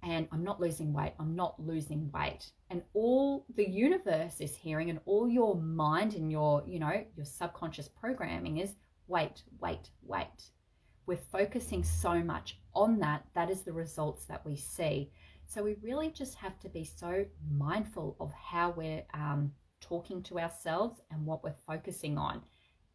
and 0.02 0.26
I'm 0.32 0.42
not 0.42 0.60
losing 0.60 0.92
weight, 0.92 1.12
I'm 1.18 1.34
not 1.36 1.58
losing 1.58 2.10
weight. 2.12 2.50
And 2.72 2.82
all 2.94 3.44
the 3.54 3.68
universe 3.68 4.40
is 4.40 4.56
hearing 4.56 4.88
and 4.88 4.98
all 5.04 5.28
your 5.28 5.56
mind 5.56 6.14
and 6.14 6.32
your, 6.32 6.64
you 6.66 6.78
know, 6.78 7.04
your 7.14 7.26
subconscious 7.26 7.86
programming 7.86 8.56
is 8.56 8.76
wait, 9.08 9.42
wait, 9.60 9.90
wait. 10.02 10.46
We're 11.04 11.18
focusing 11.18 11.84
so 11.84 12.20
much 12.20 12.58
on 12.74 12.98
that. 13.00 13.26
That 13.34 13.50
is 13.50 13.60
the 13.60 13.74
results 13.74 14.24
that 14.24 14.46
we 14.46 14.56
see. 14.56 15.10
So 15.44 15.62
we 15.62 15.76
really 15.82 16.08
just 16.08 16.34
have 16.36 16.58
to 16.60 16.70
be 16.70 16.82
so 16.82 17.26
mindful 17.54 18.16
of 18.18 18.32
how 18.32 18.70
we're 18.70 19.04
um, 19.12 19.52
talking 19.82 20.22
to 20.22 20.40
ourselves 20.40 20.98
and 21.10 21.26
what 21.26 21.44
we're 21.44 21.54
focusing 21.66 22.16
on. 22.16 22.40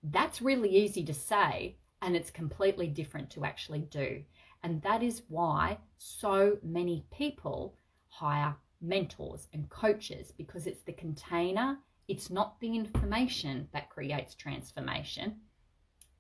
That's 0.01 0.41
really 0.41 0.75
easy 0.75 1.03
to 1.03 1.13
say, 1.13 1.77
and 2.01 2.15
it's 2.15 2.31
completely 2.31 2.88
different 2.88 3.29
to 3.31 3.46
actually 3.46 3.81
do. 3.81 4.24
And 4.63 4.81
that 4.81 5.03
is 5.03 5.22
why 5.27 5.77
so 6.00 6.57
many 6.63 7.05
people 7.12 7.77
hire 8.07 8.55
mentors 8.81 9.48
and 9.53 9.69
coaches 9.69 10.31
because 10.38 10.67
it's 10.67 10.84
the 10.84 10.93
container, 10.93 11.77
it's 12.07 12.29
not 12.29 12.60
the 12.60 12.75
information 12.75 13.67
that 13.74 13.89
creates 13.89 14.36
transformation. 14.36 15.38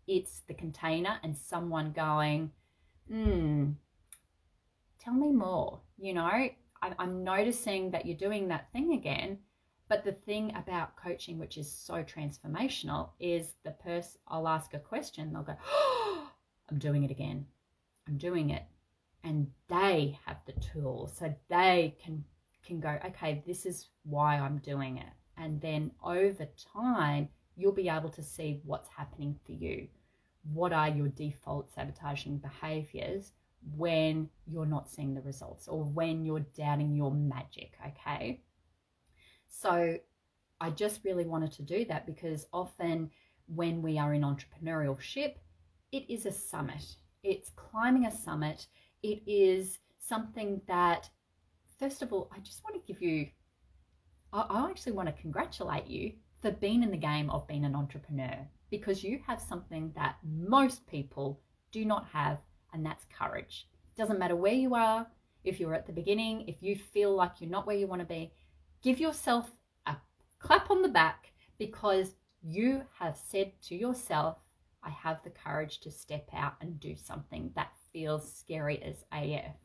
It's 0.07 0.41
the 0.47 0.53
container 0.53 1.19
and 1.23 1.35
someone 1.35 1.91
going, 1.91 2.51
hmm, 3.09 3.71
tell 4.99 5.13
me 5.13 5.31
more. 5.31 5.81
You 5.97 6.13
know, 6.13 6.49
I'm 6.81 7.23
noticing 7.23 7.91
that 7.91 8.05
you're 8.05 8.17
doing 8.17 8.47
that 8.49 8.71
thing 8.71 8.93
again. 8.93 9.39
But 9.89 10.03
the 10.03 10.11
thing 10.11 10.53
about 10.55 10.97
coaching, 10.97 11.39
which 11.39 11.57
is 11.57 11.71
so 11.71 12.03
transformational, 12.03 13.11
is 13.19 13.53
the 13.63 13.71
person, 13.71 14.19
I'll 14.27 14.49
ask 14.49 14.73
a 14.73 14.79
question, 14.79 15.31
they'll 15.31 15.43
go, 15.43 15.55
oh, 15.65 16.29
I'm 16.69 16.77
doing 16.77 17.03
it 17.03 17.11
again. 17.11 17.45
I'm 18.07 18.17
doing 18.17 18.49
it. 18.49 18.63
And 19.23 19.47
they 19.69 20.19
have 20.25 20.37
the 20.45 20.53
tools 20.53 21.15
so 21.17 21.33
they 21.49 21.95
can 22.03 22.25
can 22.67 22.79
go, 22.79 22.97
okay, 23.05 23.43
this 23.45 23.65
is 23.65 23.87
why 24.03 24.37
I'm 24.37 24.59
doing 24.59 24.97
it. 24.97 25.13
And 25.37 25.61
then 25.61 25.91
over 26.03 26.47
time, 26.73 27.29
you'll 27.55 27.71
be 27.71 27.89
able 27.89 28.09
to 28.09 28.23
see 28.23 28.61
what's 28.63 28.89
happening 28.89 29.39
for 29.45 29.53
you. 29.53 29.87
What 30.53 30.73
are 30.73 30.89
your 30.89 31.07
default 31.07 31.73
sabotaging 31.73 32.39
behaviors 32.39 33.31
when 33.75 34.29
you're 34.45 34.65
not 34.65 34.89
seeing 34.89 35.13
the 35.13 35.21
results 35.21 35.67
or 35.67 35.83
when 35.83 36.25
you're 36.25 36.45
doubting 36.55 36.95
your 36.95 37.11
magic, 37.11 37.73
okay? 37.85 38.41
So 39.47 39.97
I 40.61 40.69
just 40.69 41.03
really 41.03 41.25
wanted 41.25 41.51
to 41.53 41.63
do 41.63 41.85
that 41.85 42.05
because 42.05 42.47
often 42.53 43.11
when 43.47 43.81
we 43.81 43.97
are 43.97 44.13
in 44.13 44.21
entrepreneurship, 44.21 45.35
it 45.91 46.09
is 46.09 46.25
a 46.25 46.31
summit 46.31 46.97
it's 47.27 47.49
climbing 47.49 48.05
a 48.05 48.11
summit. 48.11 48.67
It 49.03 49.21
is 49.27 49.79
something 49.99 50.61
that, 50.67 51.09
first 51.79 52.01
of 52.01 52.13
all, 52.13 52.29
I 52.35 52.39
just 52.39 52.63
want 52.63 52.75
to 52.75 52.93
give 52.93 53.01
you, 53.01 53.27
I, 54.33 54.45
I 54.49 54.69
actually 54.69 54.93
want 54.93 55.07
to 55.07 55.21
congratulate 55.21 55.87
you 55.87 56.13
for 56.41 56.51
being 56.51 56.83
in 56.83 56.91
the 56.91 56.97
game 56.97 57.29
of 57.29 57.47
being 57.47 57.65
an 57.65 57.75
entrepreneur 57.75 58.47
because 58.69 59.03
you 59.03 59.19
have 59.25 59.39
something 59.39 59.91
that 59.95 60.17
most 60.23 60.85
people 60.87 61.41
do 61.71 61.85
not 61.85 62.07
have, 62.11 62.39
and 62.73 62.85
that's 62.85 63.05
courage. 63.17 63.67
It 63.95 63.99
doesn't 63.99 64.19
matter 64.19 64.35
where 64.35 64.53
you 64.53 64.75
are, 64.75 65.07
if 65.43 65.59
you're 65.59 65.73
at 65.73 65.85
the 65.85 65.93
beginning, 65.93 66.47
if 66.47 66.61
you 66.61 66.75
feel 66.75 67.15
like 67.15 67.39
you're 67.39 67.49
not 67.49 67.65
where 67.65 67.77
you 67.77 67.87
want 67.87 68.01
to 68.01 68.05
be, 68.05 68.33
give 68.83 68.99
yourself 68.99 69.49
a 69.85 69.95
clap 70.39 70.69
on 70.69 70.81
the 70.81 70.89
back 70.89 71.31
because 71.57 72.15
you 72.43 72.83
have 72.99 73.17
said 73.17 73.51
to 73.63 73.75
yourself, 73.75 74.37
I 74.83 74.89
have 74.89 75.23
the 75.23 75.29
courage 75.29 75.79
to 75.81 75.91
step 75.91 76.29
out 76.33 76.55
and 76.61 76.79
do 76.79 76.95
something 76.95 77.51
that 77.55 77.71
feels 77.91 78.31
scary 78.31 78.81
as 78.83 79.03
AF, 79.11 79.55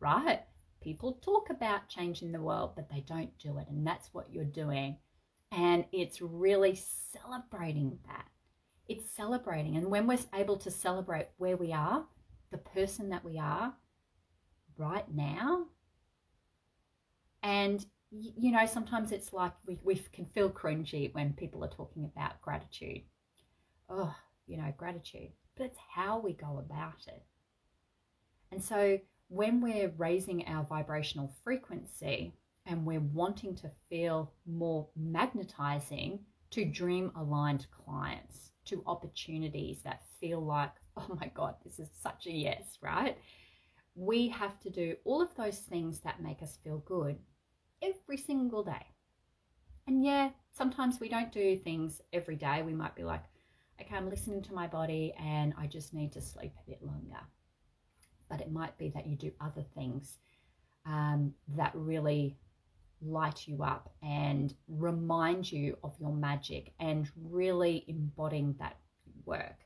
right? 0.00 0.42
People 0.88 1.18
talk 1.20 1.50
about 1.50 1.86
changing 1.90 2.32
the 2.32 2.40
world, 2.40 2.72
but 2.74 2.88
they 2.88 3.00
don't 3.00 3.36
do 3.38 3.58
it. 3.58 3.66
And 3.68 3.86
that's 3.86 4.08
what 4.14 4.32
you're 4.32 4.42
doing. 4.42 4.96
And 5.52 5.84
it's 5.92 6.22
really 6.22 6.80
celebrating 7.12 7.98
that. 8.06 8.24
It's 8.88 9.10
celebrating. 9.10 9.76
And 9.76 9.88
when 9.88 10.06
we're 10.06 10.18
able 10.34 10.56
to 10.56 10.70
celebrate 10.70 11.28
where 11.36 11.58
we 11.58 11.74
are, 11.74 12.06
the 12.50 12.56
person 12.56 13.10
that 13.10 13.22
we 13.22 13.38
are 13.38 13.74
right 14.78 15.04
now, 15.14 15.66
and 17.42 17.84
you 18.10 18.50
know, 18.50 18.64
sometimes 18.64 19.12
it's 19.12 19.34
like 19.34 19.52
we, 19.66 19.78
we 19.84 19.96
can 20.14 20.24
feel 20.24 20.48
cringy 20.48 21.12
when 21.12 21.34
people 21.34 21.62
are 21.62 21.68
talking 21.68 22.06
about 22.06 22.40
gratitude. 22.40 23.02
Oh, 23.90 24.14
you 24.46 24.56
know, 24.56 24.72
gratitude, 24.78 25.32
but 25.54 25.66
it's 25.66 25.78
how 25.94 26.18
we 26.18 26.32
go 26.32 26.56
about 26.64 27.04
it. 27.08 27.22
And 28.50 28.64
so 28.64 28.98
when 29.28 29.60
we're 29.60 29.92
raising 29.96 30.46
our 30.46 30.64
vibrational 30.64 31.32
frequency 31.44 32.34
and 32.66 32.84
we're 32.84 33.00
wanting 33.00 33.54
to 33.56 33.70
feel 33.88 34.32
more 34.46 34.88
magnetizing 34.96 36.20
to 36.50 36.64
dream 36.64 37.12
aligned 37.16 37.66
clients, 37.70 38.52
to 38.64 38.82
opportunities 38.86 39.82
that 39.82 40.02
feel 40.20 40.40
like, 40.40 40.72
oh 40.96 41.16
my 41.20 41.30
God, 41.34 41.54
this 41.64 41.78
is 41.78 41.88
such 42.02 42.26
a 42.26 42.32
yes, 42.32 42.78
right? 42.82 43.16
We 43.94 44.28
have 44.28 44.58
to 44.60 44.70
do 44.70 44.96
all 45.04 45.20
of 45.20 45.34
those 45.36 45.58
things 45.58 46.00
that 46.00 46.22
make 46.22 46.42
us 46.42 46.58
feel 46.62 46.78
good 46.78 47.18
every 47.82 48.16
single 48.16 48.62
day. 48.62 48.86
And 49.86 50.04
yeah, 50.04 50.30
sometimes 50.52 51.00
we 51.00 51.08
don't 51.08 51.32
do 51.32 51.56
things 51.56 52.00
every 52.12 52.36
day. 52.36 52.62
We 52.62 52.74
might 52.74 52.94
be 52.94 53.04
like, 53.04 53.24
okay, 53.80 53.96
I'm 53.96 54.10
listening 54.10 54.42
to 54.42 54.54
my 54.54 54.66
body 54.66 55.14
and 55.18 55.54
I 55.58 55.66
just 55.66 55.94
need 55.94 56.12
to 56.12 56.20
sleep 56.20 56.52
a 56.58 56.70
bit 56.70 56.82
longer. 56.82 57.20
But 58.28 58.40
it 58.40 58.52
might 58.52 58.76
be 58.78 58.90
that 58.90 59.06
you 59.06 59.16
do 59.16 59.32
other 59.40 59.64
things 59.74 60.18
um, 60.86 61.34
that 61.56 61.72
really 61.74 62.36
light 63.00 63.46
you 63.46 63.62
up 63.62 63.92
and 64.02 64.54
remind 64.66 65.50
you 65.50 65.76
of 65.84 65.94
your 66.00 66.12
magic 66.12 66.72
and 66.80 67.10
really 67.30 67.84
embodying 67.86 68.54
that 68.58 68.76
work. 69.24 69.60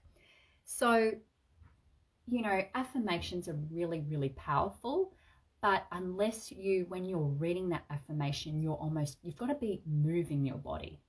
So, 0.64 1.12
you 2.28 2.42
know, 2.42 2.62
affirmations 2.74 3.48
are 3.48 3.58
really, 3.70 4.00
really 4.00 4.30
powerful. 4.30 5.12
But 5.60 5.86
unless 5.92 6.50
you, 6.50 6.86
when 6.88 7.04
you're 7.04 7.20
reading 7.20 7.68
that 7.70 7.84
affirmation, 7.88 8.60
you're 8.62 8.74
almost, 8.74 9.18
you've 9.22 9.36
got 9.36 9.46
to 9.46 9.54
be 9.54 9.80
moving 9.86 10.44
your 10.44 10.56
body 10.56 11.00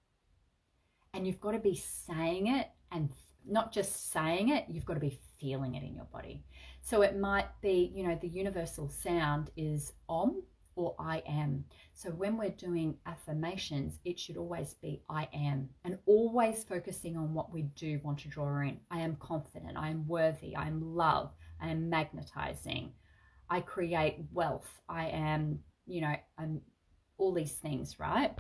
and 1.13 1.25
you've 1.25 1.41
got 1.41 1.51
to 1.51 1.59
be 1.59 1.75
saying 1.75 2.47
it 2.47 2.69
and 2.91 3.09
not 3.45 3.73
just 3.73 4.11
saying 4.11 4.49
it, 4.49 4.65
you've 4.69 4.85
got 4.85 4.93
to 4.93 4.99
be 4.99 5.19
feeling 5.39 5.75
it 5.75 5.83
in 5.83 5.95
your 5.95 6.05
body. 6.05 6.43
So 6.85 7.01
it 7.01 7.17
might 7.17 7.47
be, 7.61 7.93
you 7.95 8.05
know, 8.05 8.19
the 8.21 8.27
universal 8.27 8.89
sound 8.89 9.49
is 9.55 9.93
om 10.09 10.43
or 10.75 10.95
I 10.99 11.23
am. 11.25 11.63
So 11.93 12.09
when 12.09 12.35
we're 12.37 12.49
doing 12.49 12.97
affirmations, 13.05 13.99
it 14.03 14.19
should 14.19 14.35
always 14.35 14.73
be 14.73 15.01
I 15.09 15.29
am 15.33 15.69
and 15.85 15.97
always 16.05 16.65
focusing 16.65 17.15
on 17.15 17.33
what 17.33 17.53
we 17.53 17.61
do 17.61 18.01
want 18.03 18.19
to 18.19 18.27
draw 18.27 18.59
in. 18.59 18.81
I 18.91 18.99
am 18.99 19.15
confident, 19.15 19.77
I 19.77 19.91
am 19.91 20.05
worthy, 20.09 20.57
I 20.57 20.67
am 20.67 20.93
love, 20.93 21.31
I 21.61 21.69
am 21.69 21.89
magnetizing, 21.89 22.91
I 23.49 23.61
create 23.61 24.17
wealth, 24.33 24.69
I 24.89 25.07
am, 25.07 25.59
you 25.85 26.01
know, 26.01 26.15
I'm 26.37 26.59
all 27.17 27.31
these 27.31 27.53
things, 27.53 27.97
right? 27.97 28.37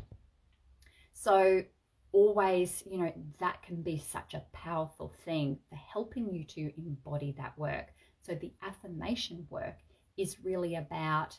So 1.13 1.63
always, 2.11 2.83
you 2.85 2.97
know, 2.97 3.13
that 3.39 3.63
can 3.63 3.81
be 3.81 3.99
such 3.99 4.33
a 4.33 4.43
powerful 4.51 5.13
thing 5.23 5.59
for 5.69 5.77
helping 5.77 6.33
you 6.33 6.43
to 6.43 6.73
embody 6.77 7.33
that 7.37 7.57
work. 7.57 7.93
So 8.25 8.35
the 8.35 8.53
affirmation 8.61 9.47
work 9.49 9.77
is 10.17 10.37
really 10.43 10.75
about 10.75 11.37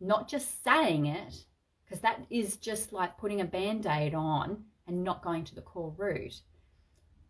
not 0.00 0.28
just 0.28 0.62
saying 0.64 1.06
it, 1.06 1.44
because 1.84 2.00
that 2.00 2.26
is 2.30 2.56
just 2.56 2.92
like 2.92 3.18
putting 3.18 3.40
a 3.40 3.44
band 3.44 3.86
aid 3.86 4.14
on 4.14 4.64
and 4.86 5.04
not 5.04 5.22
going 5.22 5.44
to 5.44 5.54
the 5.54 5.62
core 5.62 5.94
root. 5.96 6.40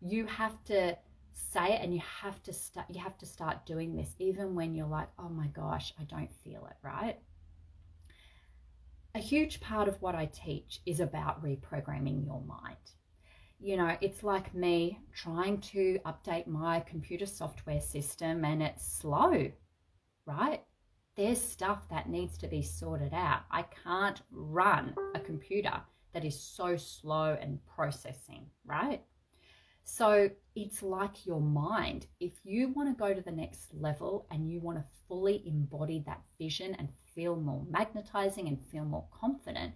You 0.01 0.25
have 0.25 0.63
to 0.65 0.97
say 1.37 1.73
it 1.73 1.81
and 1.83 1.93
you 1.93 2.01
have 2.21 2.41
to 2.43 2.51
start 2.51 2.87
you 2.89 2.99
have 2.99 3.17
to 3.17 3.25
start 3.25 3.65
doing 3.65 3.95
this 3.95 4.09
even 4.17 4.55
when 4.55 4.73
you're 4.73 4.87
like 4.87 5.07
oh 5.19 5.29
my 5.29 5.47
gosh 5.47 5.93
i 5.99 6.03
don't 6.03 6.33
feel 6.43 6.65
it 6.65 6.75
right 6.81 7.19
a 9.13 9.19
huge 9.19 9.59
part 9.59 9.87
of 9.87 10.01
what 10.01 10.15
i 10.15 10.25
teach 10.25 10.81
is 10.85 10.99
about 10.99 11.43
reprogramming 11.43 12.25
your 12.25 12.41
mind 12.41 12.77
you 13.59 13.75
know 13.77 13.97
it's 14.01 14.23
like 14.23 14.53
me 14.53 14.99
trying 15.13 15.59
to 15.59 15.99
update 16.05 16.47
my 16.47 16.79
computer 16.81 17.25
software 17.25 17.81
system 17.81 18.45
and 18.45 18.61
it's 18.61 18.85
slow 18.85 19.51
right 20.25 20.63
there's 21.17 21.41
stuff 21.41 21.89
that 21.89 22.09
needs 22.09 22.37
to 22.37 22.47
be 22.47 22.61
sorted 22.61 23.13
out. 23.13 23.41
I 23.49 23.63
can't 23.83 24.21
run 24.31 24.95
a 25.15 25.19
computer 25.19 25.73
that 26.13 26.23
is 26.23 26.39
so 26.39 26.77
slow 26.77 27.35
and 27.41 27.59
processing, 27.65 28.45
right? 28.65 29.01
So 29.83 30.29
it's 30.55 30.83
like 30.83 31.25
your 31.25 31.41
mind. 31.41 32.05
If 32.19 32.33
you 32.43 32.69
want 32.69 32.89
to 32.89 33.03
go 33.03 33.15
to 33.15 33.21
the 33.21 33.31
next 33.31 33.73
level 33.73 34.27
and 34.29 34.49
you 34.49 34.61
want 34.61 34.77
to 34.77 34.85
fully 35.07 35.41
embody 35.47 36.03
that 36.05 36.21
vision 36.37 36.75
and 36.77 36.89
feel 37.15 37.35
more 37.35 37.65
magnetizing 37.67 38.47
and 38.47 38.61
feel 38.61 38.85
more 38.85 39.07
confident, 39.11 39.73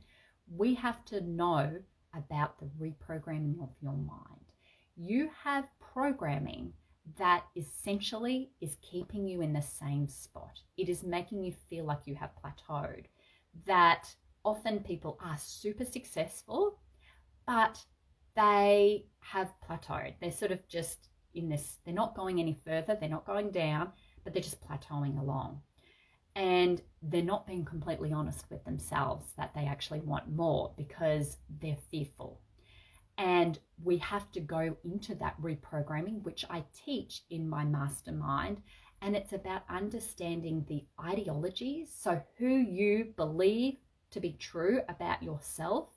we 0.55 0.75
have 0.75 1.03
to 1.05 1.21
know 1.21 1.79
about 2.15 2.59
the 2.59 2.69
reprogramming 2.79 3.61
of 3.61 3.69
your 3.81 3.93
mind. 3.93 4.51
You 4.95 5.29
have 5.43 5.65
programming 5.79 6.73
that 7.17 7.43
essentially 7.55 8.51
is 8.61 8.77
keeping 8.81 9.27
you 9.27 9.41
in 9.41 9.53
the 9.53 9.61
same 9.61 10.07
spot. 10.07 10.59
It 10.77 10.89
is 10.89 11.03
making 11.03 11.43
you 11.43 11.53
feel 11.69 11.85
like 11.85 12.01
you 12.05 12.15
have 12.15 12.31
plateaued. 12.43 13.05
That 13.65 14.13
often 14.43 14.79
people 14.79 15.17
are 15.23 15.37
super 15.37 15.85
successful, 15.85 16.79
but 17.45 17.83
they 18.35 19.05
have 19.19 19.53
plateaued. 19.67 20.15
They're 20.19 20.31
sort 20.31 20.51
of 20.51 20.67
just 20.67 21.09
in 21.33 21.49
this, 21.49 21.79
they're 21.85 21.93
not 21.93 22.15
going 22.15 22.39
any 22.39 22.59
further, 22.65 22.97
they're 22.99 23.09
not 23.09 23.25
going 23.25 23.51
down, 23.51 23.91
but 24.23 24.33
they're 24.33 24.43
just 24.43 24.65
plateauing 24.67 25.19
along. 25.19 25.61
And 26.35 26.81
they're 27.01 27.21
not 27.21 27.47
being 27.47 27.65
completely 27.65 28.13
honest 28.13 28.45
with 28.49 28.63
themselves 28.63 29.25
that 29.37 29.53
they 29.53 29.65
actually 29.65 29.99
want 29.99 30.29
more 30.29 30.73
because 30.77 31.37
they're 31.59 31.77
fearful 31.89 32.39
and 33.21 33.59
we 33.83 33.97
have 33.97 34.31
to 34.31 34.39
go 34.39 34.75
into 34.83 35.13
that 35.15 35.39
reprogramming, 35.39 36.23
which 36.23 36.43
I 36.49 36.63
teach 36.85 37.23
in 37.29 37.47
my 37.47 37.63
mastermind. 37.63 38.63
And 39.01 39.15
it's 39.15 39.33
about 39.33 39.61
understanding 39.69 40.65
the 40.67 40.85
ideologies. 41.03 41.91
So, 41.95 42.21
who 42.37 42.47
you 42.47 43.13
believe 43.15 43.77
to 44.11 44.19
be 44.19 44.33
true 44.33 44.81
about 44.89 45.21
yourself, 45.21 45.89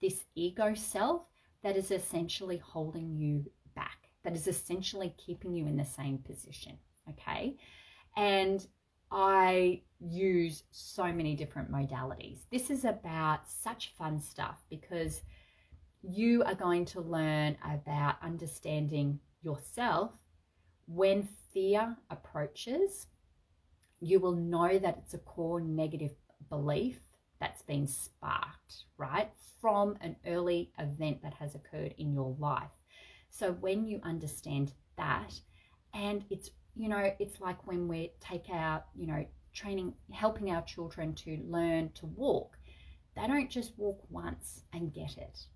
this 0.00 0.24
ego 0.34 0.72
self 0.74 1.22
that 1.62 1.76
is 1.76 1.90
essentially 1.90 2.56
holding 2.56 3.16
you 3.16 3.50
back, 3.74 4.08
that 4.24 4.34
is 4.34 4.46
essentially 4.46 5.14
keeping 5.18 5.54
you 5.54 5.66
in 5.66 5.76
the 5.76 5.84
same 5.84 6.18
position. 6.18 6.78
Okay. 7.10 7.56
And 8.16 8.66
I 9.12 9.82
use 10.00 10.64
so 10.70 11.12
many 11.12 11.36
different 11.36 11.70
modalities. 11.70 12.38
This 12.50 12.70
is 12.70 12.86
about 12.86 13.46
such 13.46 13.92
fun 13.98 14.20
stuff 14.20 14.64
because 14.70 15.20
you 16.02 16.42
are 16.44 16.54
going 16.54 16.86
to 16.86 17.00
learn 17.02 17.58
about 17.62 18.16
understanding 18.22 19.20
yourself 19.42 20.12
when 20.86 21.28
fear 21.52 21.96
approaches. 22.10 23.06
You 24.00 24.18
will 24.18 24.34
know 24.34 24.78
that 24.78 24.98
it's 24.98 25.14
a 25.14 25.18
core 25.18 25.60
negative 25.60 26.12
belief 26.48 27.00
that's 27.38 27.62
been 27.62 27.86
sparked, 27.86 28.84
right, 28.96 29.30
from 29.60 29.96
an 30.00 30.16
early 30.26 30.72
event 30.78 31.22
that 31.22 31.34
has 31.34 31.54
occurred 31.54 31.94
in 31.98 32.12
your 32.12 32.34
life. 32.38 32.70
So 33.28 33.52
when 33.52 33.84
you 33.84 34.00
understand 34.02 34.72
that, 34.96 35.34
and 35.94 36.24
it's, 36.30 36.50
you 36.74 36.88
know, 36.88 37.12
it's 37.18 37.40
like 37.40 37.66
when 37.66 37.88
we 37.88 38.12
take 38.20 38.48
our, 38.50 38.82
you 38.94 39.06
know, 39.06 39.24
training, 39.52 39.94
helping 40.12 40.50
our 40.50 40.62
children 40.62 41.14
to 41.14 41.38
learn 41.46 41.90
to 41.94 42.06
walk, 42.06 42.56
they 43.14 43.26
don't 43.26 43.50
just 43.50 43.72
walk 43.76 44.00
once 44.10 44.62
and 44.72 44.92
get 44.92 45.16
it 45.18 45.46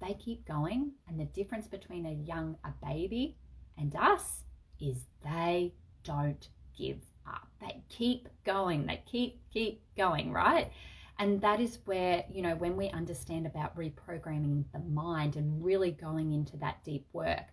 they 0.00 0.14
keep 0.14 0.46
going. 0.46 0.92
And 1.08 1.20
the 1.20 1.24
difference 1.24 1.68
between 1.68 2.06
a 2.06 2.12
young, 2.12 2.56
a 2.64 2.72
baby 2.84 3.36
and 3.78 3.94
us 3.96 4.44
is 4.80 5.06
they 5.22 5.74
don't 6.04 6.48
give 6.76 7.00
up. 7.26 7.48
They 7.60 7.82
keep 7.88 8.28
going. 8.44 8.86
They 8.86 9.02
keep, 9.06 9.40
keep 9.52 9.82
going, 9.96 10.32
right? 10.32 10.72
And 11.18 11.40
that 11.42 11.60
is 11.60 11.78
where, 11.84 12.24
you 12.32 12.40
know, 12.40 12.54
when 12.54 12.76
we 12.76 12.88
understand 12.90 13.46
about 13.46 13.76
reprogramming 13.76 14.64
the 14.72 14.78
mind 14.78 15.36
and 15.36 15.62
really 15.62 15.90
going 15.90 16.32
into 16.32 16.56
that 16.58 16.82
deep 16.82 17.06
work, 17.12 17.44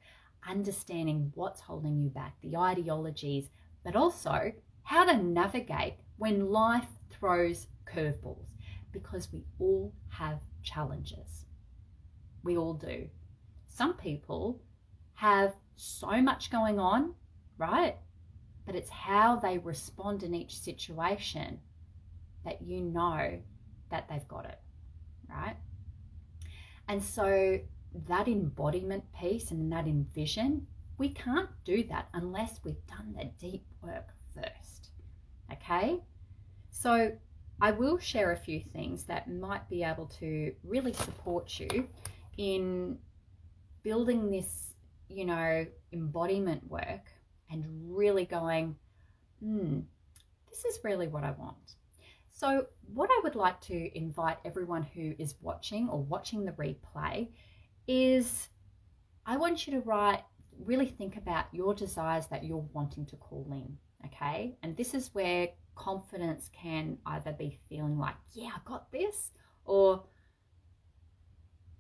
understanding 0.47 1.31
what's 1.35 1.61
holding 1.61 1.99
you 2.01 2.09
back, 2.09 2.35
the 2.41 2.57
ideologies, 2.57 3.49
but 3.83 3.95
also 3.95 4.51
how 4.83 5.05
to 5.05 5.17
navigate 5.21 5.95
when 6.17 6.51
life 6.51 6.87
throws 7.09 7.67
curveballs 7.85 8.47
because 8.91 9.31
we 9.31 9.43
all 9.59 9.93
have 10.09 10.39
challenges. 10.63 11.45
We 12.43 12.57
all 12.57 12.73
do. 12.73 13.09
Some 13.67 13.93
people 13.93 14.61
have 15.15 15.53
so 15.75 16.21
much 16.21 16.51
going 16.51 16.79
on, 16.79 17.13
right? 17.57 17.97
But 18.65 18.75
it's 18.75 18.89
how 18.89 19.35
they 19.35 19.57
respond 19.57 20.23
in 20.23 20.33
each 20.33 20.57
situation 20.57 21.59
that 22.43 22.61
you 22.61 22.81
know 22.81 23.39
that 23.89 24.07
they've 24.09 24.27
got 24.27 24.45
it, 24.45 24.59
right? 25.29 25.57
And 26.87 27.03
so 27.03 27.59
that 28.07 28.27
embodiment 28.27 29.03
piece 29.19 29.51
and 29.51 29.71
that 29.71 29.87
envision, 29.87 30.67
we 30.97 31.09
can't 31.09 31.49
do 31.63 31.83
that 31.83 32.09
unless 32.13 32.59
we've 32.63 32.85
done 32.87 33.15
the 33.17 33.25
deep 33.39 33.65
work 33.81 34.09
first. 34.33 34.89
Okay? 35.51 35.99
So 36.69 37.11
I 37.59 37.71
will 37.71 37.97
share 37.97 38.31
a 38.31 38.37
few 38.37 38.61
things 38.61 39.03
that 39.05 39.31
might 39.31 39.67
be 39.69 39.83
able 39.83 40.07
to 40.19 40.53
really 40.63 40.93
support 40.93 41.59
you 41.59 41.87
in 42.37 42.99
building 43.83 44.29
this, 44.29 44.73
you 45.09 45.25
know, 45.25 45.65
embodiment 45.91 46.69
work 46.69 47.11
and 47.49 47.65
really 47.95 48.25
going, 48.25 48.75
hmm, 49.41 49.79
this 50.49 50.65
is 50.65 50.83
really 50.83 51.07
what 51.07 51.23
I 51.23 51.31
want. 51.31 51.75
So, 52.29 52.67
what 52.93 53.09
I 53.09 53.19
would 53.23 53.33
like 53.33 53.59
to 53.61 53.97
invite 53.97 54.37
everyone 54.45 54.83
who 54.83 55.15
is 55.17 55.33
watching 55.41 55.89
or 55.89 56.03
watching 56.03 56.45
the 56.45 56.51
replay 56.51 57.29
is 57.87 58.49
I 59.25 59.37
want 59.37 59.67
you 59.67 59.73
to 59.73 59.79
write, 59.81 60.23
really 60.59 60.87
think 60.87 61.17
about 61.17 61.45
your 61.51 61.73
desires 61.73 62.27
that 62.27 62.43
you're 62.43 62.65
wanting 62.73 63.05
to 63.07 63.15
call 63.17 63.47
in. 63.51 63.77
Okay. 64.05 64.57
And 64.63 64.75
this 64.77 64.93
is 64.93 65.13
where 65.13 65.49
confidence 65.75 66.49
can 66.53 66.97
either 67.05 67.31
be 67.31 67.59
feeling 67.69 67.97
like, 67.97 68.15
yeah, 68.33 68.49
I 68.55 68.59
got 68.65 68.91
this, 68.91 69.31
or 69.65 70.03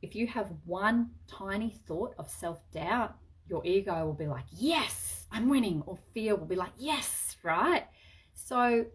if 0.01 0.15
you 0.15 0.27
have 0.27 0.51
one 0.65 1.11
tiny 1.27 1.73
thought 1.87 2.13
of 2.19 2.29
self 2.29 2.59
doubt, 2.71 3.15
your 3.47 3.65
ego 3.65 4.05
will 4.05 4.13
be 4.13 4.27
like, 4.27 4.45
yes, 4.51 5.25
I'm 5.31 5.49
winning, 5.49 5.81
or 5.85 5.97
fear 6.13 6.35
will 6.35 6.45
be 6.45 6.55
like, 6.55 6.73
yes, 6.77 7.37
right? 7.43 7.85
So, 8.33 8.85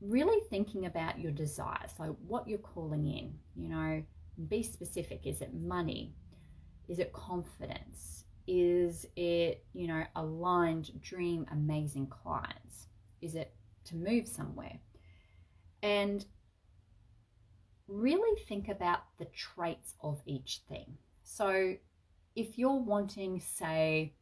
really 0.00 0.40
thinking 0.50 0.86
about 0.86 1.18
your 1.18 1.32
desires, 1.32 1.90
so 1.96 2.16
what 2.26 2.46
you're 2.46 2.58
calling 2.58 3.06
in, 3.06 3.34
you 3.54 3.68
know, 3.68 4.02
be 4.48 4.62
specific. 4.62 5.26
Is 5.26 5.40
it 5.40 5.54
money? 5.54 6.14
Is 6.88 6.98
it 6.98 7.12
confidence? 7.12 8.24
Is 8.46 9.06
it, 9.16 9.64
you 9.72 9.86
know, 9.86 10.04
aligned 10.16 11.00
dream 11.00 11.46
amazing 11.50 12.08
clients? 12.08 12.88
Is 13.22 13.34
it 13.34 13.54
to 13.86 13.96
move 13.96 14.26
somewhere? 14.26 14.80
And 15.82 16.24
really 17.88 18.40
think 18.42 18.68
about 18.68 19.00
the 19.18 19.26
traits 19.26 19.94
of 20.00 20.20
each 20.26 20.62
thing. 20.68 20.96
So 21.22 21.74
if 22.34 22.58
you're 22.58 22.80
wanting, 22.80 23.40
say, 23.40 24.14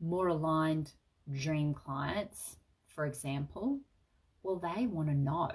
more 0.00 0.28
aligned 0.28 0.92
dream 1.32 1.74
clients, 1.74 2.56
for 2.86 3.06
example, 3.06 3.80
well, 4.42 4.56
they 4.56 4.86
want 4.86 5.08
to 5.08 5.14
know 5.14 5.50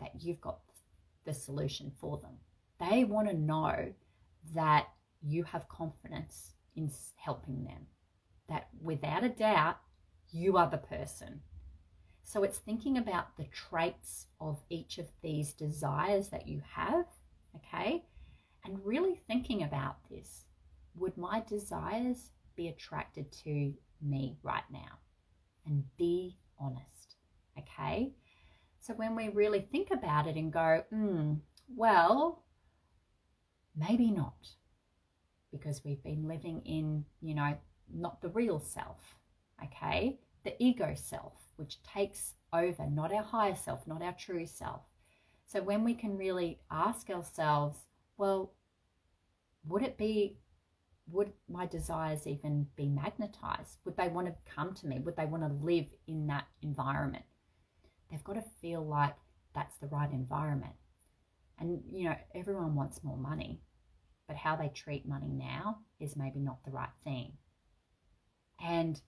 that 0.00 0.12
you've 0.20 0.40
got 0.40 0.60
the 1.28 1.34
solution 1.34 1.92
for 2.00 2.18
them. 2.18 2.38
They 2.80 3.04
want 3.04 3.28
to 3.28 3.36
know 3.36 3.92
that 4.54 4.88
you 5.20 5.44
have 5.44 5.68
confidence 5.68 6.54
in 6.74 6.90
helping 7.16 7.64
them, 7.64 7.86
that 8.48 8.68
without 8.80 9.24
a 9.24 9.28
doubt, 9.28 9.76
you 10.30 10.56
are 10.56 10.70
the 10.70 10.78
person. 10.78 11.42
So 12.22 12.44
it's 12.44 12.58
thinking 12.58 12.96
about 12.96 13.36
the 13.36 13.46
traits 13.52 14.26
of 14.40 14.62
each 14.70 14.96
of 14.96 15.06
these 15.22 15.52
desires 15.52 16.28
that 16.28 16.48
you 16.48 16.62
have, 16.72 17.04
okay? 17.56 18.04
And 18.64 18.84
really 18.84 19.20
thinking 19.26 19.62
about 19.62 19.96
this. 20.10 20.44
Would 20.94 21.18
my 21.18 21.42
desires 21.46 22.30
be 22.56 22.68
attracted 22.68 23.30
to 23.44 23.74
me 24.00 24.38
right 24.42 24.68
now? 24.72 24.98
And 25.66 25.84
be? 25.98 26.38
So 28.88 28.94
when 28.94 29.14
we 29.14 29.28
really 29.28 29.60
think 29.60 29.90
about 29.90 30.26
it 30.26 30.36
and 30.36 30.50
go, 30.50 30.82
hmm, 30.88 31.34
well, 31.76 32.42
maybe 33.76 34.10
not, 34.10 34.48
because 35.52 35.84
we've 35.84 36.02
been 36.02 36.26
living 36.26 36.62
in, 36.64 37.04
you 37.20 37.34
know, 37.34 37.54
not 37.92 38.22
the 38.22 38.30
real 38.30 38.58
self, 38.58 39.16
okay? 39.62 40.18
The 40.44 40.54
ego 40.58 40.94
self, 40.94 41.34
which 41.56 41.82
takes 41.82 42.32
over, 42.50 42.86
not 42.88 43.12
our 43.12 43.22
higher 43.22 43.54
self, 43.54 43.86
not 43.86 44.00
our 44.00 44.14
true 44.14 44.46
self. 44.46 44.80
So 45.44 45.60
when 45.60 45.84
we 45.84 45.92
can 45.92 46.16
really 46.16 46.60
ask 46.70 47.10
ourselves, 47.10 47.76
well, 48.16 48.54
would 49.66 49.82
it 49.82 49.98
be, 49.98 50.38
would 51.10 51.34
my 51.46 51.66
desires 51.66 52.26
even 52.26 52.68
be 52.74 52.88
magnetized? 52.88 53.80
Would 53.84 53.98
they 53.98 54.08
want 54.08 54.28
to 54.28 54.34
come 54.50 54.72
to 54.76 54.86
me? 54.86 54.98
Would 55.00 55.16
they 55.16 55.26
want 55.26 55.42
to 55.42 55.62
live 55.62 55.88
in 56.06 56.26
that 56.28 56.46
environment? 56.62 57.24
They've 58.10 58.24
got 58.24 58.34
to 58.34 58.44
feel 58.60 58.86
like 58.86 59.14
that's 59.54 59.76
the 59.78 59.86
right 59.88 60.10
environment. 60.12 60.74
And, 61.58 61.82
you 61.90 62.08
know, 62.08 62.16
everyone 62.34 62.74
wants 62.74 63.02
more 63.02 63.16
money, 63.16 63.60
but 64.26 64.36
how 64.36 64.56
they 64.56 64.68
treat 64.68 65.06
money 65.06 65.32
now 65.32 65.78
is 65.98 66.16
maybe 66.16 66.38
not 66.38 66.64
the 66.64 66.70
right 66.70 66.88
thing. 67.04 67.32
And 68.64 69.00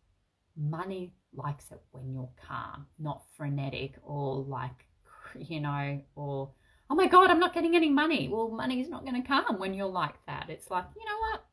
money 0.57 1.13
likes 1.33 1.71
it 1.71 1.81
when 1.93 2.13
you're 2.13 2.31
calm, 2.47 2.87
not 2.99 3.23
frenetic 3.37 3.95
or 4.03 4.43
like, 4.43 4.87
you 5.39 5.61
know, 5.61 6.01
or, 6.17 6.51
oh 6.89 6.95
my 6.95 7.07
God, 7.07 7.31
I'm 7.31 7.39
not 7.39 7.55
getting 7.55 7.77
any 7.77 7.91
money. 7.91 8.29
Well, 8.29 8.49
money 8.49 8.81
is 8.81 8.89
not 8.89 9.05
going 9.05 9.21
to 9.21 9.27
come 9.27 9.59
when 9.59 9.75
you're 9.75 9.87
like 9.87 10.17
that. 10.27 10.47
It's 10.49 10.71
like, 10.71 10.87
you 10.97 11.05
know 11.05 11.19
what? 11.19 11.45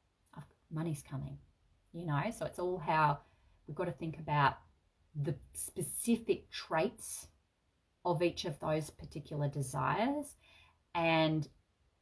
Money's 0.72 1.04
coming, 1.10 1.38
you 1.94 2.06
know? 2.06 2.22
So 2.38 2.46
it's 2.46 2.60
all 2.60 2.78
how 2.78 3.20
we've 3.68 3.76
got 3.76 3.86
to 3.86 3.92
think 3.92 4.20
about 4.20 4.58
the 5.16 5.36
specific 5.54 6.50
traits 6.52 7.28
of 8.06 8.22
each 8.22 8.46
of 8.46 8.60
those 8.60 8.90
particular 8.90 9.48
desires 9.48 10.36
and 10.96 11.48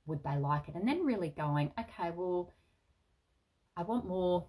would 0.06 0.24
they 0.24 0.38
like 0.38 0.70
it? 0.70 0.76
And 0.76 0.88
then 0.88 1.06
really 1.06 1.30
going, 1.30 1.72
okay, 1.80 2.12
well, 2.12 2.52
I 3.76 3.84
want 3.84 4.08
more 4.08 4.48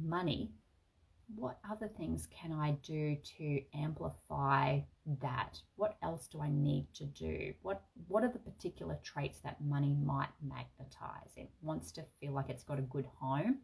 money. 0.00 0.52
What 1.34 1.58
other 1.68 1.88
things 1.88 2.28
can 2.30 2.52
I 2.52 2.72
do 2.82 3.16
to 3.38 3.62
amplify 3.74 4.80
that? 5.20 5.60
What 5.76 5.96
else 6.02 6.28
do 6.28 6.40
I 6.40 6.50
need 6.50 6.86
to 6.94 7.06
do? 7.06 7.54
What 7.62 7.82
what 8.06 8.22
are 8.22 8.28
the 8.28 8.38
particular 8.38 8.98
traits 9.02 9.38
that 9.40 9.64
money 9.64 9.96
might 10.04 10.28
magnetize? 10.42 11.30
It 11.36 11.50
wants 11.62 11.90
to 11.92 12.04
feel 12.20 12.32
like 12.32 12.50
it's 12.50 12.64
got 12.64 12.78
a 12.78 12.82
good 12.82 13.06
home. 13.18 13.60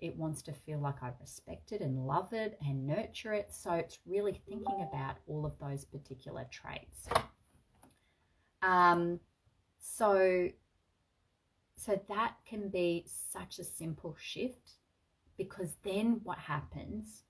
It 0.00 0.16
wants 0.16 0.42
to 0.42 0.52
feel 0.52 0.80
like 0.80 1.02
I 1.02 1.10
respect 1.20 1.72
it 1.72 1.80
and 1.80 2.06
love 2.06 2.32
it 2.32 2.58
and 2.66 2.86
nurture 2.86 3.32
it. 3.32 3.52
So 3.52 3.72
it's 3.72 3.98
really 4.06 4.40
thinking 4.48 4.86
about 4.92 5.16
all 5.26 5.46
of 5.46 5.52
those 5.60 5.84
particular 5.84 6.46
traits. 6.50 7.08
Um, 8.62 9.20
so, 9.78 10.48
so 11.76 12.00
that 12.08 12.34
can 12.46 12.68
be 12.68 13.06
such 13.06 13.58
a 13.58 13.64
simple 13.64 14.16
shift 14.20 14.72
because 15.36 15.76
then 15.82 16.20
what 16.24 16.38
happens, 16.38 17.24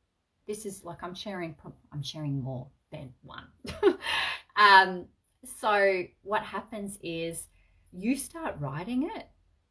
this 0.46 0.64
is 0.64 0.84
like 0.84 1.02
I'm 1.02 1.14
sharing, 1.14 1.54
I'm 1.92 2.02
sharing 2.02 2.42
more 2.42 2.68
than 2.90 3.12
one. 3.22 3.46
um, 4.56 5.06
so 5.60 6.04
what 6.22 6.42
happens 6.42 6.98
is 7.02 7.46
you 7.92 8.16
start 8.16 8.56
writing 8.58 9.10
it 9.14 9.28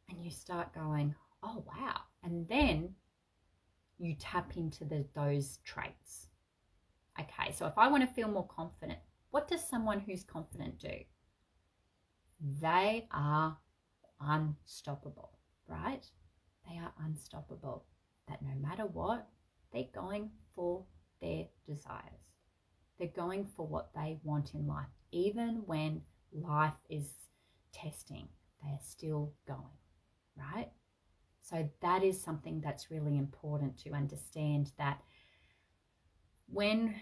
and 0.08 0.24
you 0.24 0.30
start 0.30 0.74
going, 0.74 1.14
oh, 1.42 1.64
wow 1.66 2.00
and 2.24 2.48
then 2.48 2.94
you 3.98 4.14
tap 4.18 4.56
into 4.56 4.84
the, 4.84 5.04
those 5.14 5.58
traits. 5.64 6.28
Okay, 7.20 7.52
so 7.52 7.66
if 7.66 7.74
I 7.76 7.88
want 7.88 8.02
to 8.02 8.14
feel 8.14 8.28
more 8.28 8.48
confident, 8.48 8.98
what 9.30 9.46
does 9.48 9.62
someone 9.62 10.00
who's 10.00 10.24
confident 10.24 10.78
do? 10.78 10.94
They 12.60 13.06
are 13.12 13.56
unstoppable, 14.20 15.38
right? 15.68 16.04
They 16.68 16.76
are 16.78 16.92
unstoppable. 17.04 17.84
That 18.28 18.42
no 18.42 18.54
matter 18.60 18.86
what, 18.86 19.28
they're 19.72 19.84
going 19.94 20.30
for 20.54 20.84
their 21.20 21.44
desires. 21.66 22.24
They're 22.98 23.08
going 23.08 23.46
for 23.56 23.66
what 23.66 23.90
they 23.94 24.18
want 24.22 24.54
in 24.54 24.66
life, 24.66 24.86
even 25.12 25.62
when 25.66 26.02
life 26.32 26.74
is 26.88 27.06
testing, 27.72 28.28
they're 28.62 28.78
still 28.82 29.32
going, 29.46 29.78
right? 30.36 30.70
So 31.44 31.68
that 31.82 32.02
is 32.02 32.18
something 32.18 32.62
that's 32.62 32.90
really 32.90 33.18
important 33.18 33.76
to 33.80 33.92
understand 33.92 34.72
that 34.78 35.02
when 36.46 36.94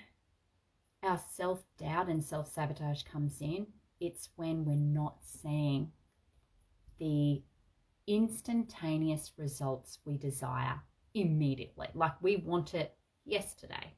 our 1.04 1.20
self 1.30 1.62
doubt 1.78 2.08
and 2.08 2.24
self 2.24 2.52
sabotage 2.52 3.04
comes 3.04 3.40
in, 3.40 3.68
it's 4.00 4.30
when 4.34 4.64
we're 4.64 4.74
not 4.74 5.18
seeing 5.24 5.92
the 6.98 7.44
instantaneous 8.08 9.30
results 9.36 10.00
we 10.04 10.18
desire 10.18 10.80
immediately. 11.14 11.86
Like 11.94 12.20
we 12.20 12.34
want 12.34 12.74
it 12.74 12.96
yesterday. 13.24 13.94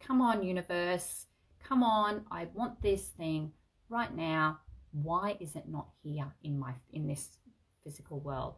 Come 0.00 0.20
on, 0.20 0.42
universe. 0.42 1.26
Come 1.62 1.84
on. 1.84 2.24
I 2.32 2.48
want 2.52 2.82
this 2.82 3.06
thing 3.10 3.52
right 3.88 4.12
now. 4.12 4.58
Why 4.90 5.36
is 5.38 5.54
it 5.54 5.68
not 5.68 5.86
here 6.02 6.26
in 6.42 6.58
my 6.58 6.74
in 6.92 7.06
this 7.06 7.38
physical 7.84 8.18
world? 8.18 8.56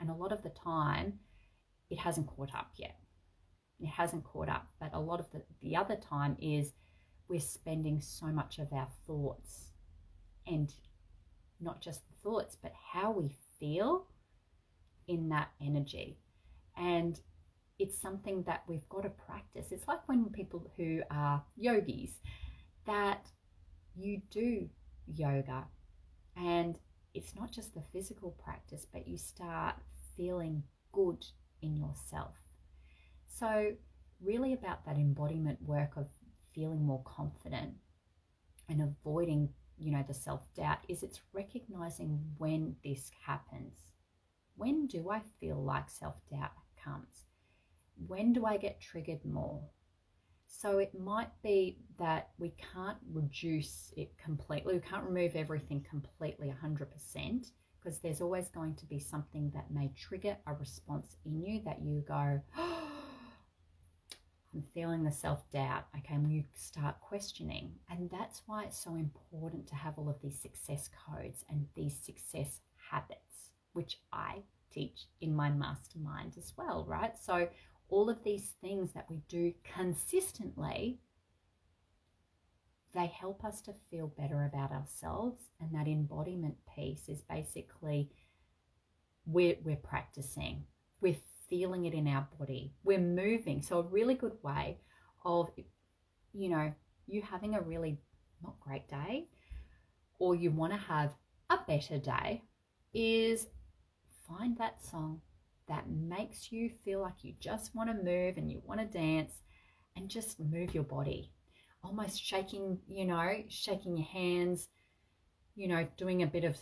And 0.00 0.10
a 0.10 0.14
lot 0.14 0.32
of 0.32 0.42
the 0.42 0.50
time, 0.50 1.14
it 1.90 1.98
hasn't 1.98 2.26
caught 2.26 2.54
up 2.54 2.70
yet. 2.76 2.96
It 3.80 3.88
hasn't 3.88 4.24
caught 4.24 4.48
up. 4.48 4.66
But 4.80 4.90
a 4.92 5.00
lot 5.00 5.20
of 5.20 5.30
the, 5.30 5.42
the 5.62 5.76
other 5.76 5.96
time 5.96 6.36
is 6.40 6.72
we're 7.28 7.40
spending 7.40 8.00
so 8.00 8.26
much 8.26 8.58
of 8.58 8.72
our 8.72 8.88
thoughts 9.06 9.72
and 10.46 10.72
not 11.60 11.80
just 11.80 12.06
the 12.08 12.14
thoughts, 12.22 12.56
but 12.60 12.72
how 12.92 13.10
we 13.10 13.34
feel 13.58 14.06
in 15.08 15.28
that 15.30 15.48
energy. 15.60 16.18
And 16.76 17.18
it's 17.78 18.00
something 18.00 18.42
that 18.44 18.62
we've 18.68 18.88
got 18.88 19.02
to 19.02 19.10
practice. 19.10 19.66
It's 19.70 19.88
like 19.88 20.06
when 20.08 20.26
people 20.26 20.70
who 20.76 21.02
are 21.10 21.42
yogis 21.56 22.12
that 22.86 23.26
you 23.94 24.20
do 24.30 24.68
yoga 25.14 25.64
and 26.36 26.78
it's 27.16 27.34
not 27.34 27.50
just 27.50 27.74
the 27.74 27.82
physical 27.92 28.32
practice, 28.32 28.86
but 28.92 29.08
you 29.08 29.16
start 29.16 29.76
feeling 30.16 30.62
good 30.92 31.24
in 31.62 31.76
yourself. 31.76 32.34
So, 33.26 33.72
really, 34.22 34.52
about 34.52 34.84
that 34.84 34.96
embodiment 34.96 35.60
work 35.62 35.96
of 35.96 36.08
feeling 36.54 36.84
more 36.84 37.02
confident 37.04 37.74
and 38.68 38.82
avoiding, 38.82 39.48
you 39.78 39.92
know, 39.92 40.04
the 40.06 40.14
self 40.14 40.52
doubt 40.54 40.78
is 40.88 41.02
it's 41.02 41.20
recognizing 41.32 42.22
when 42.36 42.76
this 42.84 43.10
happens. 43.26 43.74
When 44.56 44.86
do 44.86 45.10
I 45.10 45.22
feel 45.40 45.62
like 45.62 45.90
self 45.90 46.16
doubt 46.30 46.52
comes? 46.82 47.24
When 48.06 48.34
do 48.34 48.44
I 48.44 48.58
get 48.58 48.80
triggered 48.80 49.24
more? 49.24 49.62
So 50.46 50.78
it 50.78 50.98
might 50.98 51.30
be 51.42 51.78
that 51.98 52.30
we 52.38 52.54
can't 52.74 52.98
reduce 53.12 53.92
it 53.96 54.16
completely, 54.22 54.74
we 54.74 54.80
can't 54.80 55.04
remove 55.04 55.36
everything 55.36 55.84
completely 55.88 56.52
100% 56.62 57.50
because 57.86 58.00
there's 58.00 58.20
always 58.20 58.48
going 58.48 58.74
to 58.74 58.86
be 58.86 58.98
something 58.98 59.50
that 59.54 59.70
may 59.70 59.92
trigger 59.96 60.36
a 60.46 60.54
response 60.54 61.16
in 61.24 61.40
you 61.40 61.62
that 61.64 61.80
you 61.82 62.02
go, 62.06 62.40
oh, 62.56 62.82
I'm 64.54 64.64
feeling 64.74 65.04
the 65.04 65.12
self 65.12 65.48
doubt. 65.50 65.84
Okay, 65.98 66.14
and 66.14 66.32
you 66.32 66.42
start 66.54 67.00
questioning. 67.00 67.72
And 67.90 68.10
that's 68.10 68.42
why 68.46 68.64
it's 68.64 68.82
so 68.82 68.94
important 68.94 69.68
to 69.68 69.74
have 69.74 69.98
all 69.98 70.08
of 70.08 70.20
these 70.22 70.40
success 70.40 70.88
codes 71.06 71.44
and 71.50 71.66
these 71.76 71.96
success 71.96 72.60
habits, 72.90 73.50
which 73.74 73.98
I 74.12 74.42
teach 74.72 75.06
in 75.20 75.36
my 75.36 75.50
mastermind 75.50 76.34
as 76.38 76.52
well, 76.56 76.84
right? 76.88 77.16
So 77.18 77.48
all 77.88 78.10
of 78.10 78.22
these 78.24 78.52
things 78.60 78.92
that 78.92 79.06
we 79.08 79.22
do 79.28 79.52
consistently, 79.64 81.00
they 82.94 83.06
help 83.06 83.44
us 83.44 83.60
to 83.62 83.74
feel 83.90 84.08
better 84.08 84.44
about 84.44 84.72
ourselves. 84.72 85.42
And 85.60 85.74
that 85.74 85.86
embodiment 85.86 86.56
piece 86.74 87.08
is 87.08 87.22
basically 87.22 88.10
we're, 89.26 89.56
we're 89.64 89.76
practicing, 89.76 90.64
we're 91.00 91.16
feeling 91.48 91.84
it 91.84 91.94
in 91.94 92.08
our 92.08 92.26
body, 92.38 92.74
we're 92.84 92.98
moving. 92.98 93.62
So, 93.62 93.78
a 93.80 93.82
really 93.82 94.14
good 94.14 94.36
way 94.42 94.78
of, 95.24 95.50
you 96.32 96.48
know, 96.48 96.72
you 97.06 97.22
having 97.22 97.54
a 97.54 97.60
really 97.60 97.98
not 98.42 98.58
great 98.60 98.88
day 98.88 99.28
or 100.18 100.34
you 100.34 100.50
want 100.50 100.72
to 100.72 100.78
have 100.78 101.14
a 101.50 101.58
better 101.66 101.98
day 101.98 102.42
is 102.92 103.46
find 104.26 104.56
that 104.58 104.84
song 104.84 105.20
that 105.68 105.88
makes 105.90 106.52
you 106.52 106.70
feel 106.84 107.00
like 107.00 107.22
you 107.22 107.34
just 107.40 107.74
want 107.74 107.90
to 107.90 108.04
move 108.04 108.36
and 108.36 108.50
you 108.50 108.62
want 108.64 108.80
to 108.80 108.86
dance 108.86 109.32
and 109.96 110.08
just 110.08 110.38
move 110.38 110.74
your 110.74 110.84
body. 110.84 111.32
Almost 111.82 112.22
shaking, 112.22 112.78
you 112.88 113.04
know, 113.04 113.42
shaking 113.48 113.96
your 113.96 114.06
hands, 114.06 114.68
you 115.54 115.68
know, 115.68 115.86
doing 115.96 116.22
a 116.22 116.26
bit 116.26 116.44
of 116.44 116.56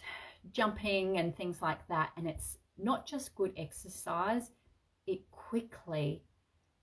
jumping 0.52 1.18
and 1.18 1.36
things 1.36 1.60
like 1.60 1.86
that. 1.88 2.10
And 2.16 2.28
it's 2.28 2.58
not 2.78 3.06
just 3.06 3.34
good 3.34 3.52
exercise, 3.56 4.50
it 5.06 5.30
quickly 5.30 6.22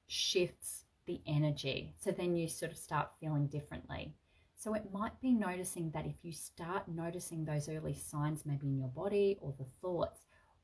shifts 0.07 0.85
the 1.07 1.21
energy. 1.25 1.95
So 1.99 2.11
then 2.11 2.35
you 2.35 2.47
sort 2.47 2.71
of 2.71 2.77
start 2.77 3.09
feeling 3.19 3.47
differently. 3.47 4.13
So 4.55 4.75
it 4.75 4.91
might 4.93 5.19
be 5.21 5.31
noticing 5.33 5.89
that 5.91 6.05
if 6.05 6.15
you 6.21 6.31
start 6.31 6.87
noticing 6.87 7.43
those 7.43 7.67
early 7.67 7.95
signs, 7.95 8.45
maybe 8.45 8.67
in 8.67 8.77
your 8.77 8.89
body 8.89 9.37
or 9.41 9.53
the 9.57 9.65
thoughts, 9.81 10.21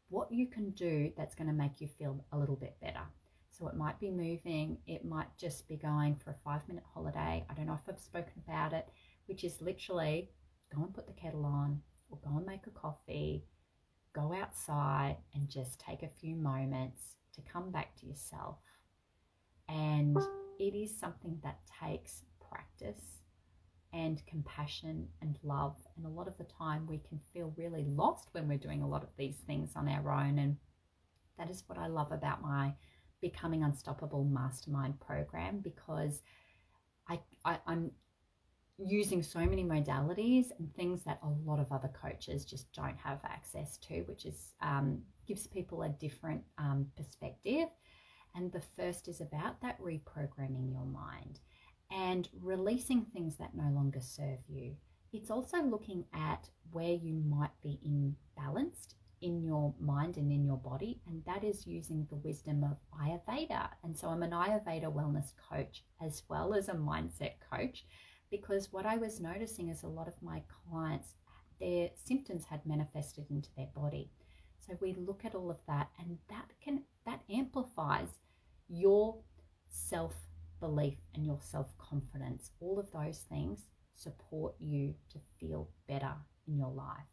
what 0.09 0.31
you 0.31 0.47
can 0.47 0.71
do 0.71 1.11
that's 1.17 1.35
going 1.35 1.47
to 1.47 1.53
make 1.53 1.79
you 1.79 1.87
feel 1.87 2.23
a 2.31 2.37
little 2.37 2.55
bit 2.55 2.77
better. 2.81 3.05
So 3.51 3.67
it 3.67 3.75
might 3.75 3.99
be 3.99 4.09
moving, 4.11 4.77
it 4.85 5.03
might 5.03 5.35
just 5.37 5.67
be 5.67 5.77
going 5.77 6.15
for 6.15 6.31
a 6.31 6.35
five 6.43 6.61
minute 6.67 6.83
holiday. 6.93 7.45
I 7.49 7.53
don't 7.55 7.65
know 7.65 7.73
if 7.81 7.89
I've 7.89 7.99
spoken 7.99 8.33
about 8.47 8.73
it, 8.73 8.87
which 9.25 9.43
is 9.43 9.61
literally 9.61 10.29
go 10.73 10.83
and 10.83 10.93
put 10.93 11.07
the 11.07 11.13
kettle 11.13 11.45
on 11.45 11.81
or 12.09 12.19
go 12.23 12.37
and 12.37 12.45
make 12.45 12.67
a 12.67 12.69
coffee, 12.69 13.45
go 14.13 14.33
outside 14.33 15.17
and 15.33 15.49
just 15.49 15.79
take 15.79 16.03
a 16.03 16.07
few 16.07 16.35
moments 16.35 17.15
to 17.33 17.41
come 17.41 17.71
back 17.71 17.95
to 17.99 18.05
yourself. 18.05 18.57
And 19.67 20.17
it 20.59 20.75
is 20.75 20.97
something 20.97 21.39
that 21.43 21.59
takes 21.83 22.23
practice 22.49 23.16
and 23.97 24.23
compassion 24.27 25.07
and 25.21 25.39
love. 25.43 25.75
And 25.97 26.05
a 26.05 26.09
lot 26.09 26.27
of 26.27 26.37
the 26.37 26.43
time, 26.43 26.85
we 26.85 26.99
can 26.99 27.19
feel 27.33 27.51
really 27.57 27.83
lost 27.83 28.29
when 28.31 28.47
we're 28.47 28.59
doing 28.59 28.83
a 28.83 28.87
lot 28.87 29.01
of 29.01 29.09
these 29.17 29.37
things 29.47 29.71
on 29.75 29.89
our 29.89 30.11
own. 30.11 30.37
And 30.37 30.57
that 31.39 31.49
is 31.49 31.63
what 31.65 31.79
I 31.79 31.87
love 31.87 32.11
about 32.11 32.43
my 32.43 32.73
Becoming 33.21 33.63
Unstoppable 33.63 34.23
Mastermind 34.23 34.99
program 34.99 35.61
because 35.63 36.21
I, 37.09 37.19
I, 37.43 37.57
I'm 37.65 37.89
using 38.77 39.23
so 39.23 39.39
many 39.39 39.63
modalities 39.63 40.51
and 40.59 40.71
things 40.75 41.01
that 41.05 41.19
a 41.23 41.49
lot 41.49 41.59
of 41.59 41.71
other 41.71 41.89
coaches 41.99 42.45
just 42.45 42.71
don't 42.73 42.97
have 43.03 43.19
access 43.23 43.77
to, 43.77 44.01
which 44.01 44.27
is 44.27 44.53
um, 44.61 45.01
gives 45.27 45.47
people 45.47 45.81
a 45.81 45.89
different 45.89 46.43
um, 46.59 46.85
perspective. 46.95 47.69
And 48.35 48.51
the 48.51 48.61
first 48.75 49.07
is 49.07 49.21
about 49.21 49.59
that 49.63 49.81
reprogramming 49.81 50.71
your 50.71 50.85
mind 50.85 51.39
and 51.91 52.29
releasing 52.41 53.01
things 53.05 53.37
that 53.37 53.55
no 53.55 53.69
longer 53.73 54.01
serve 54.01 54.39
you. 54.47 54.75
It's 55.13 55.31
also 55.31 55.61
looking 55.61 56.05
at 56.13 56.49
where 56.71 56.93
you 56.93 57.15
might 57.15 57.61
be 57.63 57.79
imbalanced 57.85 58.95
in 59.21 59.41
your 59.41 59.73
mind 59.79 60.17
and 60.17 60.31
in 60.31 60.45
your 60.45 60.57
body, 60.57 61.01
and 61.07 61.23
that 61.25 61.43
is 61.43 61.65
using 61.65 62.05
the 62.09 62.17
wisdom 62.17 62.63
of 62.63 62.77
Ayurveda. 63.01 63.69
And 63.83 63.97
so 63.97 64.09
I'm 64.09 64.23
an 64.23 64.31
Ayurveda 64.31 64.93
wellness 64.93 65.31
coach 65.49 65.83
as 66.01 66.23
well 66.29 66.53
as 66.53 66.69
a 66.69 66.73
mindset 66.73 67.33
coach 67.51 67.85
because 68.29 68.71
what 68.71 68.85
I 68.85 68.97
was 68.97 69.19
noticing 69.19 69.69
is 69.69 69.83
a 69.83 69.87
lot 69.87 70.07
of 70.07 70.21
my 70.21 70.43
clients, 70.69 71.15
their 71.59 71.89
symptoms 71.95 72.45
had 72.45 72.65
manifested 72.65 73.25
into 73.29 73.49
their 73.55 73.69
body. 73.75 74.11
So 74.59 74.77
we 74.81 74.93
look 74.93 75.23
at 75.23 75.33
all 75.33 75.49
of 75.49 75.59
that, 75.67 75.89
and 75.99 76.17
that 76.29 76.51
can 76.61 76.83
that 77.05 77.21
amplifies 77.29 78.09
your 78.67 79.17
self 79.69 80.13
belief 80.59 80.97
and 81.15 81.25
your 81.25 81.39
self 81.41 81.77
confidence, 81.77 82.51
all 82.59 82.79
of 82.79 82.91
those 82.91 83.19
things 83.29 83.67
support 83.93 84.55
you 84.59 84.93
to 85.09 85.19
feel 85.39 85.69
better 85.87 86.13
in 86.47 86.57
your 86.57 86.71
life. 86.71 87.05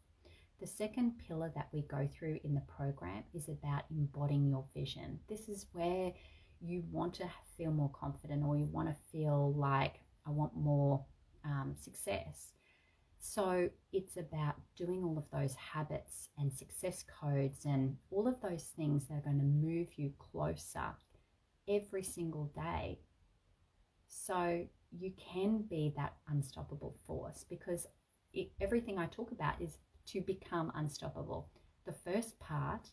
The 0.59 0.67
second 0.67 1.19
pillar 1.27 1.51
that 1.55 1.67
we 1.73 1.81
go 1.81 2.07
through 2.07 2.39
in 2.43 2.53
the 2.53 2.61
program 2.61 3.23
is 3.33 3.49
about 3.49 3.83
embodying 3.91 4.47
your 4.47 4.65
vision. 4.73 5.19
This 5.27 5.49
is 5.49 5.67
where 5.73 6.13
you 6.61 6.83
want 6.91 7.13
to 7.15 7.29
feel 7.57 7.71
more 7.71 7.91
confident 7.93 8.43
or 8.43 8.55
you 8.57 8.65
want 8.65 8.87
to 8.87 8.95
feel 9.11 9.53
like, 9.53 9.99
I 10.25 10.31
want 10.31 10.55
more 10.55 11.03
um, 11.43 11.75
success. 11.77 12.53
So 13.19 13.69
it's 13.91 14.17
about 14.17 14.55
doing 14.75 15.03
all 15.03 15.17
of 15.17 15.29
those 15.31 15.55
habits 15.55 16.29
and 16.37 16.53
success 16.53 17.03
codes 17.03 17.65
and 17.65 17.97
all 18.11 18.27
of 18.27 18.39
those 18.41 18.63
things 18.75 19.07
that 19.07 19.15
are 19.15 19.21
going 19.21 19.39
to 19.39 19.43
move 19.43 19.87
you 19.97 20.13
closer 20.19 20.95
every 21.67 22.03
single 22.03 22.51
day 22.55 22.99
so 24.15 24.65
you 24.91 25.11
can 25.17 25.63
be 25.69 25.93
that 25.97 26.13
unstoppable 26.29 26.95
force 27.05 27.45
because 27.49 27.85
it, 28.33 28.51
everything 28.61 28.97
I 28.97 29.07
talk 29.07 29.31
about 29.31 29.61
is 29.61 29.77
to 30.07 30.21
become 30.21 30.71
unstoppable. 30.75 31.49
The 31.85 31.93
first 31.93 32.39
part 32.39 32.89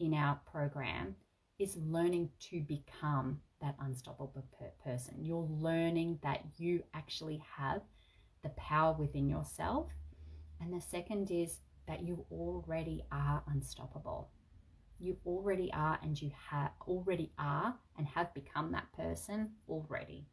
in 0.00 0.14
our 0.14 0.40
program 0.50 1.16
is 1.58 1.76
learning 1.76 2.30
to 2.40 2.60
become 2.60 3.40
that 3.60 3.74
unstoppable 3.80 4.46
per- 4.58 4.90
person. 4.90 5.16
You're 5.18 5.48
learning 5.50 6.18
that 6.22 6.44
you 6.56 6.82
actually 6.94 7.42
have 7.56 7.82
the 8.42 8.50
power 8.50 8.94
within 8.98 9.28
yourself. 9.28 9.90
And 10.60 10.72
the 10.72 10.80
second 10.80 11.30
is 11.30 11.58
that 11.86 12.02
you 12.02 12.24
already 12.30 13.04
are 13.12 13.42
unstoppable. 13.48 14.30
You 15.00 15.16
already 15.26 15.72
are, 15.72 15.98
and 16.02 16.20
you 16.20 16.30
have 16.50 16.70
already 16.86 17.32
are 17.38 17.74
and 17.96 18.06
have 18.08 18.34
become 18.34 18.72
that 18.72 18.92
person 18.92 19.50
already. 19.68 20.26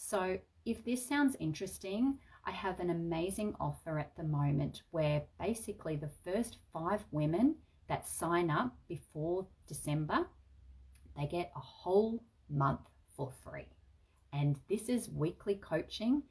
So, 0.00 0.38
if 0.64 0.84
this 0.84 1.06
sounds 1.06 1.36
interesting, 1.40 2.18
I 2.44 2.52
have 2.52 2.78
an 2.78 2.90
amazing 2.90 3.56
offer 3.58 3.98
at 3.98 4.16
the 4.16 4.22
moment 4.22 4.82
where 4.92 5.24
basically 5.40 5.96
the 5.96 6.10
first 6.24 6.58
five 6.72 7.04
women 7.10 7.56
that 7.88 8.06
sign 8.06 8.48
up 8.48 8.76
before 8.86 9.48
December, 9.66 10.28
they 11.16 11.26
get 11.26 11.50
a 11.56 11.60
whole 11.60 12.22
month 12.48 12.88
for 13.16 13.32
free. 13.42 13.66
And 14.32 14.60
this 14.68 14.88
is 14.88 15.10
weekly 15.10 15.56
coaching. 15.56 16.22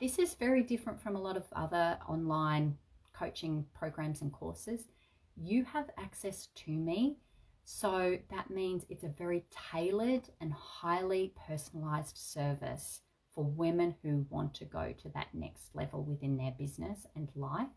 This 0.00 0.18
is 0.18 0.34
very 0.34 0.64
different 0.64 1.00
from 1.00 1.14
a 1.14 1.22
lot 1.22 1.36
of 1.36 1.44
other 1.52 1.98
online 2.08 2.76
coaching 3.14 3.64
programs 3.72 4.20
and 4.20 4.32
courses. 4.32 4.88
You 5.36 5.64
have 5.64 5.90
access 5.96 6.48
to 6.56 6.72
me. 6.72 7.18
So 7.64 8.18
that 8.30 8.50
means 8.50 8.84
it's 8.88 9.04
a 9.04 9.14
very 9.16 9.44
tailored 9.70 10.28
and 10.40 10.52
highly 10.52 11.32
personalized 11.46 12.18
service 12.18 13.00
for 13.34 13.44
women 13.44 13.94
who 14.02 14.26
want 14.30 14.54
to 14.54 14.64
go 14.64 14.94
to 15.02 15.08
that 15.10 15.28
next 15.32 15.74
level 15.74 16.04
within 16.04 16.36
their 16.36 16.54
business 16.58 17.06
and 17.16 17.28
life. 17.34 17.68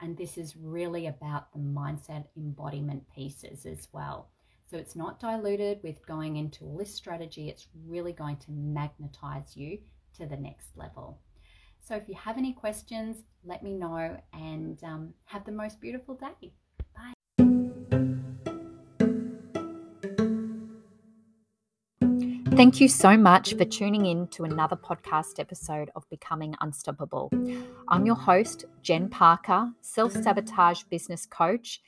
And 0.00 0.16
this 0.16 0.38
is 0.38 0.56
really 0.56 1.06
about 1.06 1.52
the 1.52 1.58
mindset 1.58 2.26
embodiment 2.36 3.04
pieces 3.14 3.66
as 3.66 3.88
well. 3.92 4.30
So 4.70 4.76
it's 4.76 4.94
not 4.94 5.18
diluted 5.18 5.80
with 5.82 6.06
going 6.06 6.36
into 6.36 6.76
this 6.78 6.94
strategy, 6.94 7.48
it's 7.48 7.68
really 7.86 8.12
going 8.12 8.36
to 8.36 8.52
magnetize 8.52 9.56
you 9.56 9.78
to 10.18 10.26
the 10.26 10.36
next 10.36 10.76
level. 10.76 11.20
So 11.80 11.96
if 11.96 12.06
you 12.06 12.14
have 12.16 12.36
any 12.36 12.52
questions, 12.52 13.24
let 13.44 13.62
me 13.62 13.72
know 13.72 14.20
and 14.34 14.82
um, 14.84 15.14
have 15.24 15.46
the 15.46 15.52
most 15.52 15.80
beautiful 15.80 16.14
day. 16.14 16.52
Thank 22.58 22.80
you 22.80 22.88
so 22.88 23.16
much 23.16 23.54
for 23.54 23.64
tuning 23.64 24.06
in 24.06 24.26
to 24.30 24.42
another 24.42 24.74
podcast 24.74 25.38
episode 25.38 25.92
of 25.94 26.10
Becoming 26.10 26.56
Unstoppable. 26.60 27.30
I'm 27.86 28.04
your 28.04 28.16
host, 28.16 28.64
Jen 28.82 29.08
Parker, 29.08 29.70
self 29.80 30.10
sabotage 30.12 30.82
business 30.90 31.24
coach. 31.24 31.80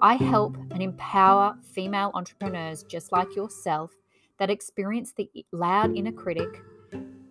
I 0.00 0.16
help 0.16 0.56
and 0.72 0.82
empower 0.82 1.56
female 1.72 2.10
entrepreneurs 2.14 2.82
just 2.82 3.12
like 3.12 3.36
yourself 3.36 3.92
that 4.40 4.50
experience 4.50 5.12
the 5.12 5.30
loud 5.52 5.96
inner 5.96 6.10
critic, 6.10 6.60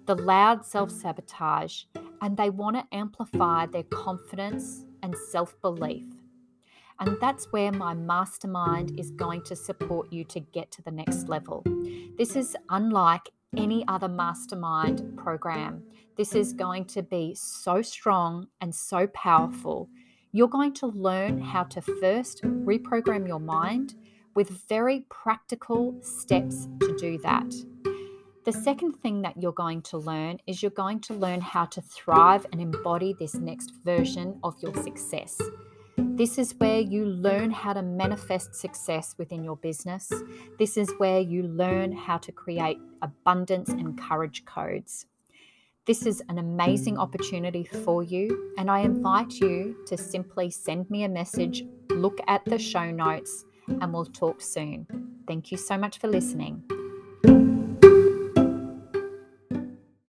the 0.06 0.16
loud 0.16 0.66
self 0.66 0.90
sabotage, 0.90 1.84
and 2.22 2.38
they 2.38 2.50
want 2.50 2.78
to 2.78 2.96
amplify 2.96 3.66
their 3.66 3.84
confidence 3.84 4.86
and 5.04 5.14
self 5.30 5.60
belief. 5.60 6.06
And 7.00 7.18
that's 7.20 7.52
where 7.52 7.72
my 7.72 7.94
mastermind 7.94 9.00
is 9.00 9.12
going 9.12 9.44
to 9.44 9.56
support 9.56 10.12
you 10.12 10.24
to 10.26 10.40
get 10.40 10.72
to 10.72 10.82
the 10.82 10.92
next 10.92 11.28
level. 11.28 11.64
This 12.18 12.36
is 12.36 12.56
unlike 12.70 13.30
any 13.58 13.86
other 13.88 14.08
mastermind 14.08 15.18
program. 15.18 15.84
This 16.18 16.34
is 16.34 16.54
going 16.54 16.86
to 16.86 17.04
be 17.04 17.36
so 17.36 17.82
strong 17.82 18.48
and 18.62 18.74
so 18.74 19.08
powerful. 19.08 19.90
You're 20.32 20.48
going 20.48 20.74
to 20.76 20.88
learn 20.88 21.42
how 21.42 21.64
to 21.64 21.82
first 21.82 22.42
reprogram 22.44 23.28
your 23.28 23.40
mind 23.40 23.96
with 24.34 24.50
very 24.68 25.06
practical 25.10 25.96
steps 26.02 26.68
to 26.82 26.96
do 26.98 27.18
that. 27.20 27.54
The 28.46 28.52
second 28.52 28.94
thing 28.94 29.22
that 29.24 29.42
you're 29.42 29.54
going 29.54 29.82
to 29.84 29.98
learn 29.98 30.38
is 30.46 30.62
you're 30.62 30.72
going 30.72 31.00
to 31.02 31.14
learn 31.14 31.42
how 31.42 31.66
to 31.66 31.82
thrive 31.82 32.46
and 32.52 32.62
embody 32.62 33.16
this 33.18 33.34
next 33.34 33.72
version 33.84 34.40
of 34.44 34.56
your 34.62 34.76
success. 34.84 35.42
This 35.98 36.38
is 36.38 36.56
where 36.58 36.80
you 36.80 37.06
learn 37.06 37.52
how 37.52 37.74
to 37.74 37.82
manifest 37.82 38.56
success 38.56 39.16
within 39.18 39.44
your 39.44 39.58
business. 39.58 40.12
This 40.60 40.78
is 40.78 40.92
where 40.98 41.20
you 41.20 41.44
learn 41.44 41.92
how 41.92 42.18
to 42.20 42.32
create 42.32 42.78
abundance 43.02 43.70
and 43.70 44.00
courage 44.00 44.46
codes. 44.46 45.06
This 45.86 46.06
is 46.06 46.24
an 46.30 46.40
amazing 46.40 46.98
opportunity 46.98 47.64
for 47.64 48.02
you, 48.02 48.54
and 48.58 48.72
I 48.72 48.80
invite 48.80 49.34
you 49.34 49.78
to 49.86 49.98
simply 49.98 50.50
send 50.50 50.90
me 50.90 51.04
a 51.04 51.10
message, 51.10 51.64
look 51.90 52.20
at 52.28 52.44
the 52.46 52.58
show 52.58 52.90
notes, 52.90 53.46
and 53.68 53.94
we'll 53.94 54.06
talk 54.06 54.42
soon. 54.42 54.88
Thank 55.28 55.52
you 55.52 55.58
so 55.58 55.78
much 55.78 56.00
for 56.00 56.08
listening. 56.08 56.64